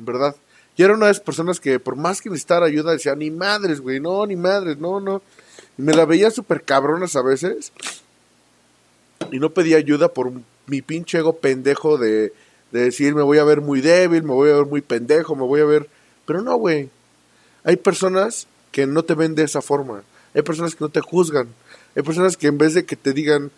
En 0.00 0.04
verdad. 0.04 0.34
Y 0.76 0.82
era 0.82 0.94
una 0.94 1.06
de 1.06 1.12
esas 1.12 1.22
personas 1.22 1.60
que 1.60 1.78
por 1.78 1.94
más 1.94 2.20
que 2.20 2.28
necesitar 2.28 2.64
ayuda 2.64 2.90
decía, 2.90 3.14
ni 3.14 3.30
madres, 3.30 3.80
güey, 3.80 4.00
no, 4.00 4.26
ni 4.26 4.34
madres, 4.34 4.78
no, 4.78 4.98
no. 4.98 5.22
Me 5.76 5.94
la 5.94 6.04
veía 6.06 6.32
súper 6.32 6.64
cabronas 6.64 7.14
a 7.14 7.22
veces. 7.22 7.72
Y 9.30 9.38
no 9.38 9.50
pedía 9.50 9.76
ayuda 9.76 10.08
por 10.08 10.32
mi 10.66 10.82
pinche 10.82 11.18
ego 11.18 11.36
pendejo 11.36 11.98
de, 11.98 12.32
de 12.72 12.80
decir, 12.80 13.14
me 13.14 13.22
voy 13.22 13.38
a 13.38 13.44
ver 13.44 13.60
muy 13.60 13.80
débil, 13.80 14.24
me 14.24 14.32
voy 14.32 14.50
a 14.50 14.56
ver 14.56 14.66
muy 14.66 14.80
pendejo, 14.80 15.36
me 15.36 15.44
voy 15.44 15.60
a 15.60 15.66
ver... 15.66 15.88
Pero 16.26 16.42
no, 16.42 16.56
güey. 16.56 16.90
Hay 17.62 17.76
personas 17.76 18.48
que 18.72 18.88
no 18.88 19.04
te 19.04 19.14
ven 19.14 19.36
de 19.36 19.44
esa 19.44 19.62
forma. 19.62 20.02
Hay 20.38 20.44
personas 20.44 20.76
que 20.76 20.84
no 20.84 20.88
te 20.88 21.00
juzgan. 21.00 21.48
Hay 21.96 22.04
personas 22.04 22.36
que 22.36 22.46
en 22.46 22.58
vez 22.58 22.72
de 22.72 22.86
que 22.86 22.94
te 22.94 23.12
digan, 23.12 23.50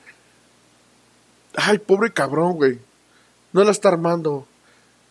ay, 1.55 1.77
pobre 1.77 2.11
cabrón, 2.11 2.55
güey, 2.55 2.79
no 3.53 3.63
la 3.65 3.71
está 3.71 3.91
armando. 3.91 4.47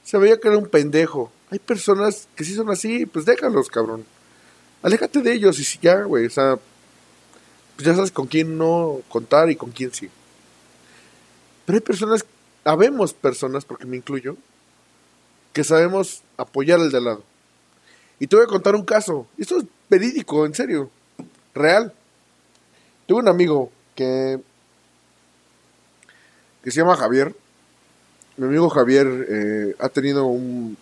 Se 0.04 0.18
veía 0.18 0.40
que 0.40 0.48
era 0.48 0.58
un 0.58 0.68
pendejo. 0.68 1.32
Hay 1.52 1.60
personas 1.60 2.28
que 2.36 2.44
sí 2.44 2.56
son 2.56 2.72
así, 2.72 3.06
pues 3.06 3.26
déjalos, 3.26 3.68
cabrón. 3.68 4.04
Aléjate 4.82 5.22
de 5.22 5.32
ellos 5.32 5.60
y 5.60 5.64
si 5.64 5.78
ya, 5.80 6.02
güey, 6.02 6.26
o 6.26 6.30
sea, 6.32 6.58
pues 7.76 7.86
ya 7.86 7.94
sabes 7.94 8.12
con 8.12 8.26
quién 8.26 8.58
no 8.58 9.02
contar 9.08 9.52
y 9.52 9.56
con 9.56 9.70
quién 9.70 9.94
sí. 9.94 10.10
Pero 11.68 11.78
hay 11.78 11.82
personas, 11.82 12.26
habemos 12.64 13.14
personas, 13.14 13.64
porque 13.64 13.86
me 13.86 13.98
incluyo, 13.98 14.38
que 15.54 15.64
sabemos 15.64 16.24
apoyar 16.36 16.80
al 16.80 16.90
de 16.90 16.98
al 16.98 17.04
lado. 17.04 17.24
Y 18.20 18.26
te 18.26 18.38
voy 18.38 18.46
a 18.46 18.50
contar 18.50 18.74
un 18.74 18.86
caso. 18.86 19.28
Esto 19.38 19.60
es 19.60 19.66
verídico, 19.88 20.48
en 20.48 20.56
serio. 20.56 20.90
Real. 21.60 21.93
Tengo 23.06 23.19
un 23.19 23.28
amigo 23.28 23.72
que, 23.95 24.39
que 26.63 26.72
se 26.72 26.80
llama 26.80 26.95
Javier. 26.95 27.36
Mi 28.38 28.45
amigo 28.48 28.69
Javier 28.69 29.28
eh, 29.30 29.76
ha 29.80 29.89
tenido 29.89 30.26
un, 30.26 30.78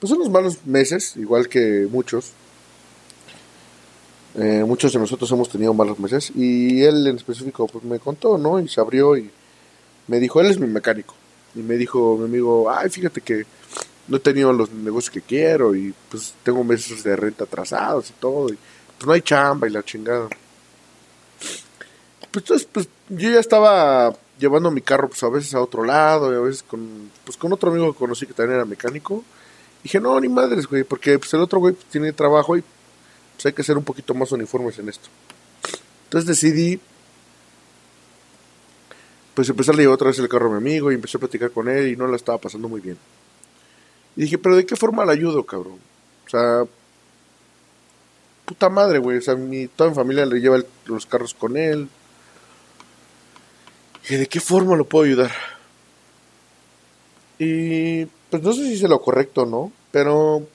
pues 0.00 0.12
unos 0.12 0.28
malos 0.28 0.66
meses, 0.66 1.16
igual 1.16 1.48
que 1.48 1.86
muchos. 1.90 2.32
Eh, 4.34 4.64
muchos 4.66 4.92
de 4.92 4.98
nosotros 4.98 5.30
hemos 5.30 5.48
tenido 5.48 5.72
malos 5.72 5.98
meses 5.98 6.30
y 6.34 6.82
él 6.82 7.06
en 7.06 7.16
específico 7.16 7.66
pues 7.68 7.84
me 7.84 7.98
contó, 7.98 8.36
¿no? 8.36 8.58
Y 8.58 8.68
se 8.68 8.80
abrió 8.80 9.16
y 9.16 9.30
me 10.08 10.18
dijo, 10.18 10.40
él 10.40 10.48
es 10.48 10.58
mi 10.58 10.66
mecánico. 10.66 11.14
Y 11.54 11.60
me 11.60 11.76
dijo 11.76 12.18
mi 12.18 12.24
amigo, 12.24 12.70
ay, 12.70 12.90
fíjate 12.90 13.20
que 13.20 13.46
no 14.08 14.16
he 14.16 14.20
tenido 14.20 14.52
los 14.52 14.70
negocios 14.72 15.10
que 15.10 15.22
quiero 15.22 15.74
y 15.74 15.94
pues 16.10 16.34
tengo 16.42 16.62
meses 16.64 17.02
de 17.02 17.16
renta 17.16 17.44
atrasados 17.44 18.10
y 18.10 18.12
todo. 18.14 18.48
Pues 18.98 19.06
no 19.06 19.12
hay 19.12 19.22
chamba 19.22 19.68
y 19.68 19.70
la 19.70 19.82
chingada. 19.82 20.28
Pues 22.30 22.44
entonces, 22.44 22.68
pues 22.70 22.88
yo 23.08 23.30
ya 23.30 23.40
estaba 23.40 24.14
llevando 24.38 24.70
mi 24.70 24.82
carro 24.82 25.08
pues 25.08 25.22
a 25.22 25.28
veces 25.28 25.54
a 25.54 25.60
otro 25.60 25.84
lado 25.84 26.32
y 26.32 26.36
a 26.36 26.40
veces 26.40 26.62
con, 26.62 27.10
pues 27.24 27.36
con 27.36 27.52
otro 27.52 27.70
amigo 27.70 27.92
que 27.92 27.98
conocí 27.98 28.26
que 28.26 28.34
también 28.34 28.56
era 28.56 28.64
mecánico. 28.64 29.24
Y 29.80 29.84
dije, 29.84 30.00
no, 30.00 30.18
ni 30.20 30.28
madres, 30.28 30.66
güey, 30.66 30.84
porque 30.84 31.18
pues 31.18 31.32
el 31.34 31.40
otro 31.40 31.58
güey 31.60 31.74
pues, 31.74 31.86
tiene 31.86 32.12
trabajo 32.12 32.56
y 32.56 32.62
pues 33.34 33.46
hay 33.46 33.52
que 33.52 33.62
ser 33.62 33.76
un 33.76 33.84
poquito 33.84 34.14
más 34.14 34.32
uniformes 34.32 34.78
en 34.78 34.88
esto. 34.88 35.08
Entonces 36.04 36.28
decidí 36.28 36.80
pues 39.36 39.50
empecé 39.50 39.70
a 39.70 39.74
llevar 39.74 39.96
otra 39.96 40.08
vez 40.08 40.18
el 40.18 40.30
carro 40.30 40.46
a 40.46 40.50
mi 40.52 40.56
amigo 40.56 40.90
y 40.90 40.94
empecé 40.94 41.18
a 41.18 41.20
platicar 41.20 41.50
con 41.50 41.68
él 41.68 41.88
y 41.88 41.96
no 41.96 42.06
la 42.06 42.16
estaba 42.16 42.38
pasando 42.38 42.70
muy 42.70 42.80
bien. 42.80 42.96
Y 44.16 44.22
dije, 44.22 44.38
pero 44.38 44.56
¿de 44.56 44.64
qué 44.64 44.76
forma 44.76 45.04
le 45.04 45.12
ayudo, 45.12 45.44
cabrón? 45.44 45.78
O 46.26 46.30
sea, 46.30 46.64
puta 48.46 48.70
madre, 48.70 48.98
güey. 48.98 49.18
O 49.18 49.22
sea, 49.22 49.34
mi, 49.34 49.66
toda 49.66 49.90
mi 49.90 49.96
familia 49.96 50.24
le 50.24 50.40
lleva 50.40 50.62
los 50.86 51.04
carros 51.04 51.34
con 51.34 51.56
él. 51.56 51.88
Y 54.08 54.14
¿de 54.14 54.26
qué 54.26 54.40
forma 54.40 54.76
lo 54.76 54.84
puedo 54.84 55.04
ayudar? 55.04 55.32
Y 57.38 58.06
pues 58.30 58.42
no 58.42 58.52
sé 58.52 58.62
si 58.62 58.72
hice 58.74 58.88
lo 58.88 59.00
correcto 59.00 59.44
no, 59.44 59.72
pero 59.90 60.46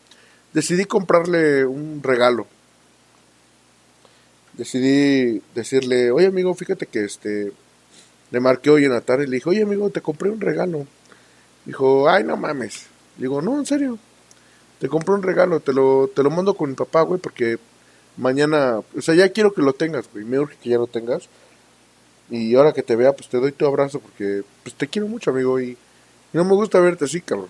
decidí 0.53 0.85
comprarle 0.85 1.65
un 1.65 2.01
regalo. 2.01 2.47
Decidí 4.53 5.41
decirle, 5.53 6.11
oye 6.11 6.27
amigo, 6.27 6.53
fíjate 6.53 6.87
que 6.87 7.03
este 7.03 7.51
le 8.31 8.39
marqué 8.39 8.69
hoy 8.69 8.85
en 8.85 8.91
la 8.91 9.01
tarde 9.01 9.25
y 9.25 9.27
le 9.27 9.35
dije, 9.35 9.49
oye 9.49 9.63
amigo, 9.63 9.89
te 9.89 10.01
compré 10.01 10.29
un 10.29 10.39
regalo. 10.39 10.87
Dijo, 11.65 12.09
ay, 12.09 12.23
no 12.23 12.37
mames. 12.37 12.85
Digo, 13.17 13.41
no, 13.41 13.59
en 13.59 13.65
serio. 13.65 13.99
Te 14.79 14.87
compré 14.87 15.13
un 15.13 15.21
regalo, 15.21 15.59
te 15.59 15.73
lo, 15.73 16.09
te 16.13 16.23
lo 16.23 16.31
mando 16.31 16.55
con 16.55 16.69
mi 16.71 16.75
papá, 16.75 17.01
güey, 17.01 17.19
porque 17.19 17.59
mañana, 18.17 18.79
o 18.95 19.01
sea, 19.01 19.15
ya 19.15 19.29
quiero 19.29 19.53
que 19.53 19.61
lo 19.61 19.73
tengas, 19.73 20.09
güey. 20.11 20.25
Me 20.25 20.39
urge 20.39 20.57
que 20.61 20.69
ya 20.69 20.77
lo 20.77 20.87
tengas. 20.87 21.29
Y 22.29 22.55
ahora 22.55 22.73
que 22.73 22.83
te 22.83 22.95
vea, 22.95 23.13
pues 23.13 23.29
te 23.29 23.37
doy 23.39 23.51
tu 23.51 23.65
abrazo, 23.65 23.99
porque 23.99 24.43
pues 24.63 24.75
te 24.75 24.87
quiero 24.87 25.07
mucho, 25.07 25.31
amigo, 25.31 25.59
y, 25.59 25.77
no 26.33 26.45
me 26.45 26.53
gusta 26.53 26.79
verte 26.79 27.05
así, 27.05 27.21
cabrón. 27.21 27.49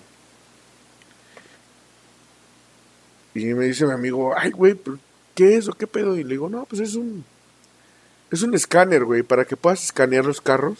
Y 3.34 3.44
me 3.46 3.66
dice 3.66 3.86
mi 3.86 3.92
amigo, 3.92 4.34
ay, 4.36 4.50
güey, 4.50 4.76
¿qué 5.34 5.56
es 5.56 5.68
o 5.68 5.72
qué 5.72 5.86
pedo? 5.86 6.16
Y 6.16 6.24
le 6.24 6.30
digo, 6.30 6.48
no, 6.48 6.64
pues 6.66 6.80
es 6.82 6.94
un 6.96 7.24
es 8.32 8.42
un 8.42 8.54
escáner, 8.54 9.04
güey, 9.04 9.22
para 9.22 9.44
que 9.44 9.56
puedas 9.56 9.84
escanear 9.84 10.24
los 10.24 10.40
carros 10.40 10.78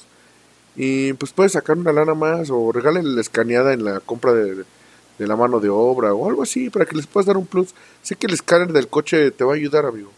y 0.74 1.12
pues 1.14 1.32
puedes 1.32 1.52
sacar 1.52 1.76
una 1.76 1.92
lana 1.92 2.14
más 2.14 2.48
o 2.50 2.72
regalen 2.72 3.14
la 3.14 3.20
escaneada 3.20 3.74
en 3.74 3.84
la 3.84 4.00
compra 4.00 4.32
de, 4.32 4.64
la 5.18 5.36
mano 5.36 5.60
de 5.60 5.68
obra 5.68 6.12
o 6.14 6.28
algo 6.28 6.42
así 6.42 6.70
para 6.70 6.84
que 6.84 6.96
les 6.96 7.06
puedas 7.06 7.26
dar 7.26 7.36
un 7.36 7.46
plus. 7.46 7.74
Sé 8.02 8.16
que 8.16 8.26
el 8.26 8.34
escáner 8.34 8.72
del 8.72 8.88
coche 8.88 9.30
te 9.30 9.44
va 9.44 9.52
a 9.52 9.56
ayudar, 9.56 9.86
amigo. 9.86 10.10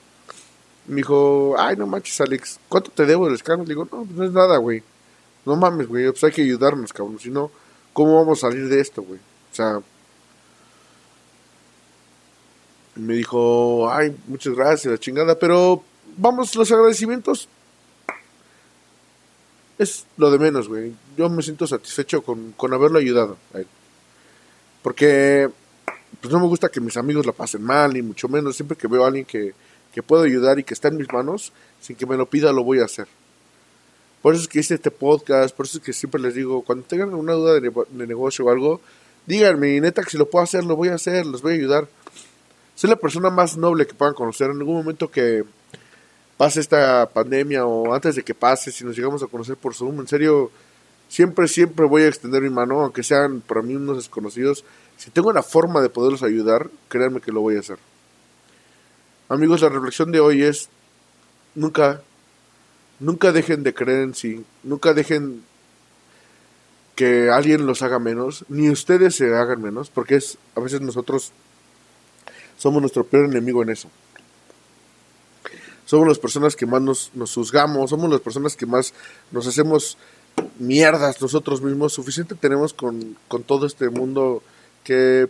Me 0.87 0.97
dijo, 0.97 1.57
ay, 1.59 1.77
no 1.77 1.87
manches, 1.87 2.21
Alex, 2.21 2.61
¿cuánto 2.69 2.91
te 2.91 3.07
debo 3.07 3.27
del 3.27 3.35
escáner? 3.35 3.67
Le 3.67 3.75
digo, 3.75 3.89
no, 3.91 4.05
pues 4.05 4.11
no 4.11 4.25
es 4.25 4.33
nada, 4.33 4.59
güey. 4.59 4.83
No 5.45 5.57
mames, 5.57 5.89
güey, 5.89 6.11
pues 6.11 6.25
hay 6.25 6.33
que 6.33 6.43
ayudarnos, 6.43 6.93
cabrón. 6.93 7.19
Si 7.19 7.31
no, 7.31 7.51
¿cómo 7.93 8.17
vamos 8.17 8.43
a 8.43 8.49
salir 8.49 8.69
de 8.69 8.81
esto, 8.81 9.03
güey? 9.03 9.19
O 9.19 9.55
sea, 9.55 9.81
me 12.97 13.15
dijo, 13.15 13.91
ay, 13.91 14.17
muchas 14.27 14.55
gracias, 14.55 14.91
la 14.93 14.99
chingada, 14.99 15.39
pero 15.39 15.83
vamos, 16.17 16.55
los 16.55 16.71
agradecimientos 16.71 17.49
es 19.79 20.07
lo 20.17 20.31
de 20.31 20.39
menos, 20.39 20.69
güey. 20.69 20.95
Yo 21.17 21.29
me 21.29 21.43
siento 21.43 21.67
satisfecho 21.67 22.23
con, 22.23 22.53
con 22.53 22.73
haberlo 22.73 22.99
ayudado 22.99 23.37
a 23.53 23.59
él. 23.59 23.67
Porque 24.85 25.49
pues 26.21 26.31
no 26.31 26.39
me 26.41 26.47
gusta 26.47 26.69
que 26.69 26.79
mis 26.79 26.99
amigos 26.99 27.25
la 27.25 27.33
pasen 27.33 27.63
mal, 27.63 27.95
ni 27.95 28.03
mucho 28.03 28.29
menos. 28.29 28.55
Siempre 28.55 28.77
que 28.77 28.87
veo 28.87 29.03
a 29.03 29.07
alguien 29.07 29.25
que, 29.25 29.55
que 29.95 30.03
puedo 30.03 30.25
ayudar 30.25 30.59
y 30.59 30.65
que 30.65 30.75
está 30.75 30.89
en 30.89 30.99
mis 30.99 31.11
manos, 31.11 31.55
sin 31.81 31.97
que 31.97 32.05
me 32.05 32.19
lo 32.19 32.27
pida, 32.27 32.53
lo 32.53 32.63
voy 32.63 32.81
a 32.81 32.85
hacer. 32.85 33.09
Por 34.21 34.35
eso 34.35 34.43
es 34.43 34.49
que 34.49 34.61
hice 34.61 34.75
este 34.75 34.91
podcast, 34.91 35.57
por 35.57 35.65
eso 35.65 35.79
es 35.79 35.85
que 35.85 35.95
siempre 35.95 36.21
les 36.21 36.35
digo, 36.35 36.61
cuando 36.61 36.85
tengan 36.85 37.15
una 37.15 37.33
duda 37.33 37.55
de, 37.55 37.61
de 37.61 38.07
negocio 38.07 38.45
o 38.45 38.51
algo, 38.51 38.83
díganme, 39.25 39.81
neta, 39.81 40.03
que 40.03 40.11
si 40.11 40.19
lo 40.19 40.29
puedo 40.29 40.43
hacer, 40.43 40.65
lo 40.65 40.77
voy 40.77 40.89
a 40.89 40.97
hacer, 40.97 41.25
los 41.25 41.41
voy 41.41 41.53
a 41.53 41.57
ayudar. 41.57 41.89
Soy 42.75 42.91
la 42.91 42.97
persona 42.97 43.31
más 43.31 43.57
noble 43.57 43.87
que 43.87 43.95
puedan 43.95 44.15
conocer. 44.15 44.51
En 44.51 44.59
algún 44.59 44.77
momento 44.77 45.11
que 45.11 45.45
pase 46.37 46.61
esta 46.61 47.09
pandemia 47.09 47.65
o 47.65 47.95
antes 47.95 48.17
de 48.17 48.23
que 48.23 48.35
pase, 48.35 48.71
si 48.71 48.85
nos 48.85 48.95
llegamos 48.95 49.23
a 49.23 49.29
conocer 49.29 49.57
por 49.57 49.75
Zoom, 49.75 50.01
en 50.01 50.09
serio, 50.09 50.51
siempre, 51.09 51.49
siempre 51.49 51.87
voy 51.87 52.03
a 52.03 52.09
extender 52.09 52.43
mi 52.43 52.51
mano, 52.51 52.81
aunque 52.81 53.03
sean 53.03 53.41
para 53.41 53.63
mí 53.63 53.75
unos 53.77 53.97
desconocidos. 53.97 54.65
Si 54.97 55.11
tengo 55.11 55.33
la 55.33 55.43
forma 55.43 55.81
de 55.81 55.89
poderlos 55.89 56.23
ayudar, 56.23 56.71
créanme 56.89 57.21
que 57.21 57.33
lo 57.33 57.41
voy 57.41 57.57
a 57.57 57.61
hacer. 57.61 57.79
Amigos, 59.29 59.63
la 59.63 59.69
reflexión 59.69 60.13
de 60.13 60.21
hoy 60.21 60.43
es, 60.43 60.69
nunca, 61.55 62.03
nunca 63.01 63.33
dejen 63.33 63.63
de 63.63 63.75
creer 63.75 64.03
en 64.03 64.15
sí, 64.15 64.45
nunca 64.63 64.93
dejen 64.93 65.43
que 66.95 67.31
alguien 67.31 67.67
los 67.67 67.83
haga 67.83 67.99
menos, 67.99 68.45
ni 68.49 68.71
ustedes 68.71 69.17
se 69.17 69.35
hagan 69.35 69.61
menos, 69.61 69.91
porque 69.91 70.17
es 70.17 70.39
a 70.55 70.61
veces 70.61 70.81
nosotros 70.81 71.33
somos 72.57 72.81
nuestro 72.81 73.05
peor 73.05 73.25
enemigo 73.25 73.63
en 73.63 73.71
eso. 73.71 73.89
somos 75.87 76.07
las 76.07 76.19
personas 76.19 76.55
que 76.55 76.67
más 76.67 76.83
nos, 76.83 77.11
nos 77.15 77.35
juzgamos, 77.35 77.91
somos 77.91 78.11
las 78.11 78.21
personas 78.21 78.57
que 78.57 78.67
más 78.67 78.95
nos 79.33 79.47
hacemos 79.47 79.99
mierdas 80.59 81.21
nosotros 81.21 81.63
mismos. 81.63 81.93
Suficiente 81.93 82.35
tenemos 82.35 82.75
con, 82.75 83.17
con 83.29 83.43
todo 83.43 83.67
este 83.67 83.89
mundo 83.89 84.43
que 84.83 85.29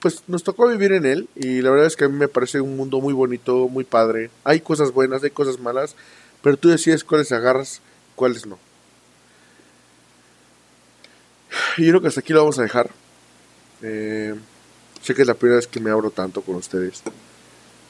pues 0.00 0.22
nos 0.28 0.44
tocó 0.44 0.68
vivir 0.68 0.92
en 0.92 1.06
él 1.06 1.28
y 1.34 1.62
la 1.62 1.70
verdad 1.70 1.86
es 1.86 1.96
que 1.96 2.04
a 2.04 2.08
mí 2.08 2.16
me 2.16 2.28
parece 2.28 2.60
un 2.60 2.76
mundo 2.76 3.00
muy 3.00 3.14
bonito, 3.14 3.68
muy 3.68 3.84
padre. 3.84 4.30
Hay 4.44 4.60
cosas 4.60 4.92
buenas, 4.92 5.22
hay 5.24 5.30
cosas 5.30 5.58
malas, 5.58 5.96
pero 6.42 6.56
tú 6.56 6.68
decides 6.68 7.02
cuáles 7.02 7.32
agarras, 7.32 7.80
cuáles 8.14 8.46
no. 8.46 8.58
Y 11.76 11.88
creo 11.88 12.00
que 12.00 12.08
hasta 12.08 12.20
aquí 12.20 12.32
lo 12.32 12.40
vamos 12.40 12.58
a 12.58 12.62
dejar. 12.62 12.90
Eh, 13.82 14.34
sé 15.02 15.14
que 15.14 15.22
es 15.22 15.28
la 15.28 15.34
primera 15.34 15.56
vez 15.56 15.66
que 15.66 15.80
me 15.80 15.90
abro 15.90 16.10
tanto 16.10 16.42
con 16.42 16.56
ustedes. 16.56 17.02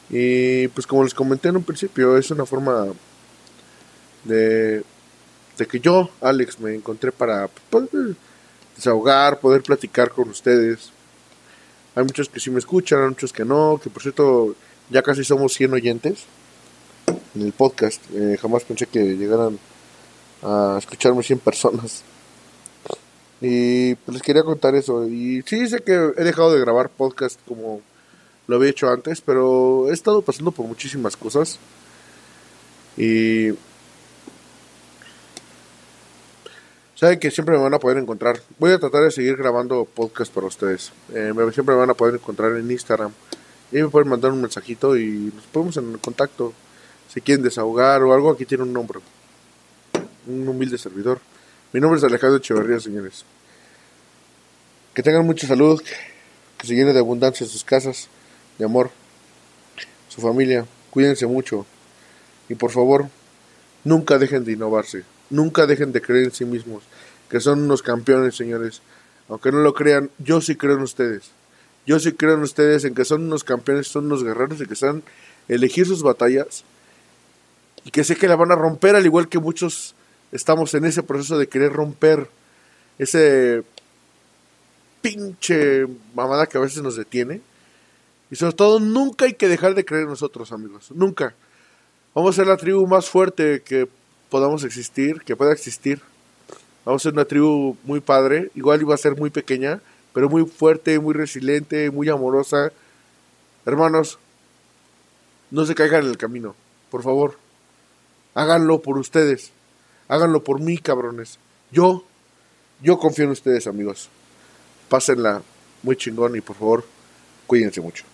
Y 0.08 0.68
pues 0.68 0.86
como 0.86 1.04
les 1.04 1.14
comenté 1.14 1.48
en 1.48 1.56
un 1.56 1.64
principio, 1.64 2.16
es 2.16 2.30
una 2.30 2.46
forma 2.46 2.86
de, 4.24 4.84
de 5.56 5.66
que 5.66 5.80
yo, 5.80 6.10
Alex, 6.20 6.60
me 6.60 6.74
encontré 6.74 7.12
para 7.12 7.48
poder 7.48 8.16
desahogar, 8.76 9.40
poder 9.40 9.62
platicar 9.62 10.10
con 10.10 10.28
ustedes. 10.28 10.90
Hay 11.94 12.04
muchos 12.04 12.28
que 12.28 12.40
sí 12.40 12.50
me 12.50 12.58
escuchan, 12.58 13.00
hay 13.02 13.08
muchos 13.08 13.32
que 13.32 13.44
no, 13.44 13.80
que 13.82 13.88
por 13.88 14.02
cierto 14.02 14.54
ya 14.90 15.02
casi 15.02 15.24
somos 15.24 15.54
100 15.54 15.72
oyentes 15.72 16.24
en 17.34 17.42
el 17.42 17.52
podcast. 17.52 18.02
Eh, 18.12 18.36
jamás 18.40 18.64
pensé 18.64 18.86
que 18.86 19.16
llegaran 19.16 19.58
a 20.42 20.76
escucharme 20.78 21.22
100 21.22 21.38
personas. 21.38 22.02
Y 23.40 23.94
pues 23.96 24.14
les 24.14 24.22
quería 24.22 24.42
contar 24.42 24.74
eso. 24.74 25.06
Y 25.06 25.42
sí, 25.46 25.66
sé 25.68 25.80
que 25.80 25.92
he 26.16 26.24
dejado 26.24 26.52
de 26.52 26.60
grabar 26.60 26.88
podcast 26.88 27.40
como 27.46 27.80
lo 28.46 28.56
había 28.56 28.70
hecho 28.70 28.88
antes, 28.88 29.20
pero 29.20 29.90
he 29.90 29.92
estado 29.92 30.22
pasando 30.22 30.52
por 30.52 30.66
muchísimas 30.66 31.16
cosas. 31.16 31.58
Y 32.96 33.50
saben 36.96 37.20
que 37.20 37.30
siempre 37.30 37.56
me 37.56 37.62
van 37.62 37.74
a 37.74 37.78
poder 37.78 37.98
encontrar. 37.98 38.40
Voy 38.58 38.72
a 38.72 38.78
tratar 38.78 39.04
de 39.04 39.10
seguir 39.10 39.36
grabando 39.36 39.84
podcast 39.84 40.32
para 40.32 40.46
ustedes. 40.46 40.92
Eh, 41.14 41.32
siempre 41.52 41.74
me 41.74 41.80
van 41.80 41.90
a 41.90 41.94
poder 41.94 42.14
encontrar 42.14 42.56
en 42.56 42.68
Instagram. 42.70 43.12
Y 43.70 43.76
me 43.76 43.88
pueden 43.88 44.08
mandar 44.08 44.32
un 44.32 44.40
mensajito 44.40 44.96
y 44.96 45.32
nos 45.34 45.44
ponemos 45.46 45.76
en 45.76 45.98
contacto. 45.98 46.52
Si 47.12 47.20
quieren 47.20 47.44
desahogar 47.44 48.02
o 48.02 48.14
algo, 48.14 48.30
aquí 48.30 48.46
tiene 48.46 48.64
un 48.64 48.72
nombre. 48.72 49.00
Un 50.26 50.48
humilde 50.48 50.78
servidor. 50.78 51.20
Mi 51.72 51.80
nombre 51.80 51.98
es 51.98 52.04
Alejandro 52.04 52.38
Echeverría, 52.38 52.80
señores. 52.80 53.24
Que 54.94 55.02
tengan 55.02 55.26
mucha 55.26 55.46
salud, 55.46 55.82
que 56.56 56.66
se 56.66 56.74
llene 56.74 56.94
de 56.94 57.00
abundancia 57.00 57.46
sus 57.46 57.64
casas, 57.64 58.08
de 58.58 58.64
amor, 58.64 58.90
su 60.08 60.22
familia. 60.22 60.64
Cuídense 60.90 61.26
mucho. 61.26 61.66
Y 62.48 62.54
por 62.54 62.70
favor, 62.70 63.08
nunca 63.84 64.16
dejen 64.16 64.44
de 64.44 64.52
innovarse. 64.52 65.04
Nunca 65.30 65.66
dejen 65.66 65.92
de 65.92 66.00
creer 66.00 66.24
en 66.24 66.32
sí 66.32 66.44
mismos. 66.44 66.82
Que 67.28 67.40
son 67.40 67.62
unos 67.62 67.82
campeones, 67.82 68.36
señores. 68.36 68.82
Aunque 69.28 69.50
no 69.50 69.58
lo 69.58 69.74
crean, 69.74 70.10
yo 70.18 70.40
sí 70.40 70.56
creo 70.56 70.76
en 70.76 70.82
ustedes. 70.82 71.30
Yo 71.86 71.98
sí 71.98 72.12
creo 72.12 72.34
en 72.34 72.42
ustedes 72.42 72.84
en 72.84 72.94
que 72.94 73.04
son 73.04 73.24
unos 73.24 73.44
campeones, 73.44 73.88
son 73.88 74.06
unos 74.06 74.24
guerreros 74.24 74.60
y 74.60 74.66
que 74.66 74.74
saben 74.74 75.02
elegir 75.48 75.86
sus 75.86 76.02
batallas. 76.02 76.64
Y 77.84 77.90
que 77.90 78.04
sé 78.04 78.16
que 78.16 78.28
la 78.28 78.36
van 78.36 78.52
a 78.52 78.56
romper 78.56 78.96
al 78.96 79.06
igual 79.06 79.28
que 79.28 79.38
muchos 79.38 79.94
estamos 80.32 80.74
en 80.74 80.84
ese 80.84 81.02
proceso 81.02 81.38
de 81.38 81.48
querer 81.48 81.72
romper 81.72 82.28
ese 82.98 83.62
pinche 85.00 85.86
mamada 86.14 86.46
que 86.46 86.58
a 86.58 86.60
veces 86.60 86.82
nos 86.82 86.96
detiene. 86.96 87.40
Y 88.30 88.36
sobre 88.36 88.54
todo, 88.54 88.80
nunca 88.80 89.26
hay 89.26 89.34
que 89.34 89.48
dejar 89.48 89.74
de 89.74 89.84
creer 89.84 90.04
en 90.04 90.10
nosotros, 90.10 90.50
amigos. 90.50 90.90
Nunca. 90.92 91.34
Vamos 92.14 92.34
a 92.34 92.36
ser 92.36 92.46
la 92.48 92.56
tribu 92.56 92.86
más 92.86 93.08
fuerte 93.08 93.62
que 93.62 93.88
podamos 94.36 94.64
existir, 94.64 95.22
que 95.22 95.34
pueda 95.34 95.50
existir. 95.50 96.02
Vamos 96.84 97.00
a 97.00 97.04
ser 97.04 97.14
una 97.14 97.24
tribu 97.24 97.74
muy 97.84 98.00
padre. 98.00 98.50
Igual 98.54 98.82
iba 98.82 98.94
a 98.94 98.98
ser 98.98 99.16
muy 99.16 99.30
pequeña, 99.30 99.80
pero 100.12 100.28
muy 100.28 100.44
fuerte, 100.44 100.98
muy 100.98 101.14
resiliente, 101.14 101.90
muy 101.90 102.10
amorosa. 102.10 102.70
Hermanos, 103.64 104.18
no 105.50 105.64
se 105.64 105.74
caigan 105.74 106.04
en 106.04 106.10
el 106.10 106.18
camino. 106.18 106.54
Por 106.90 107.02
favor, 107.02 107.38
háganlo 108.34 108.82
por 108.82 108.98
ustedes. 108.98 109.52
Háganlo 110.06 110.44
por 110.44 110.60
mí, 110.60 110.76
cabrones. 110.76 111.38
Yo, 111.72 112.04
yo 112.82 112.98
confío 112.98 113.24
en 113.24 113.30
ustedes, 113.30 113.66
amigos. 113.66 114.10
Pásenla 114.90 115.40
muy 115.82 115.96
chingón 115.96 116.36
y 116.36 116.42
por 116.42 116.56
favor, 116.56 116.84
cuídense 117.46 117.80
mucho. 117.80 118.04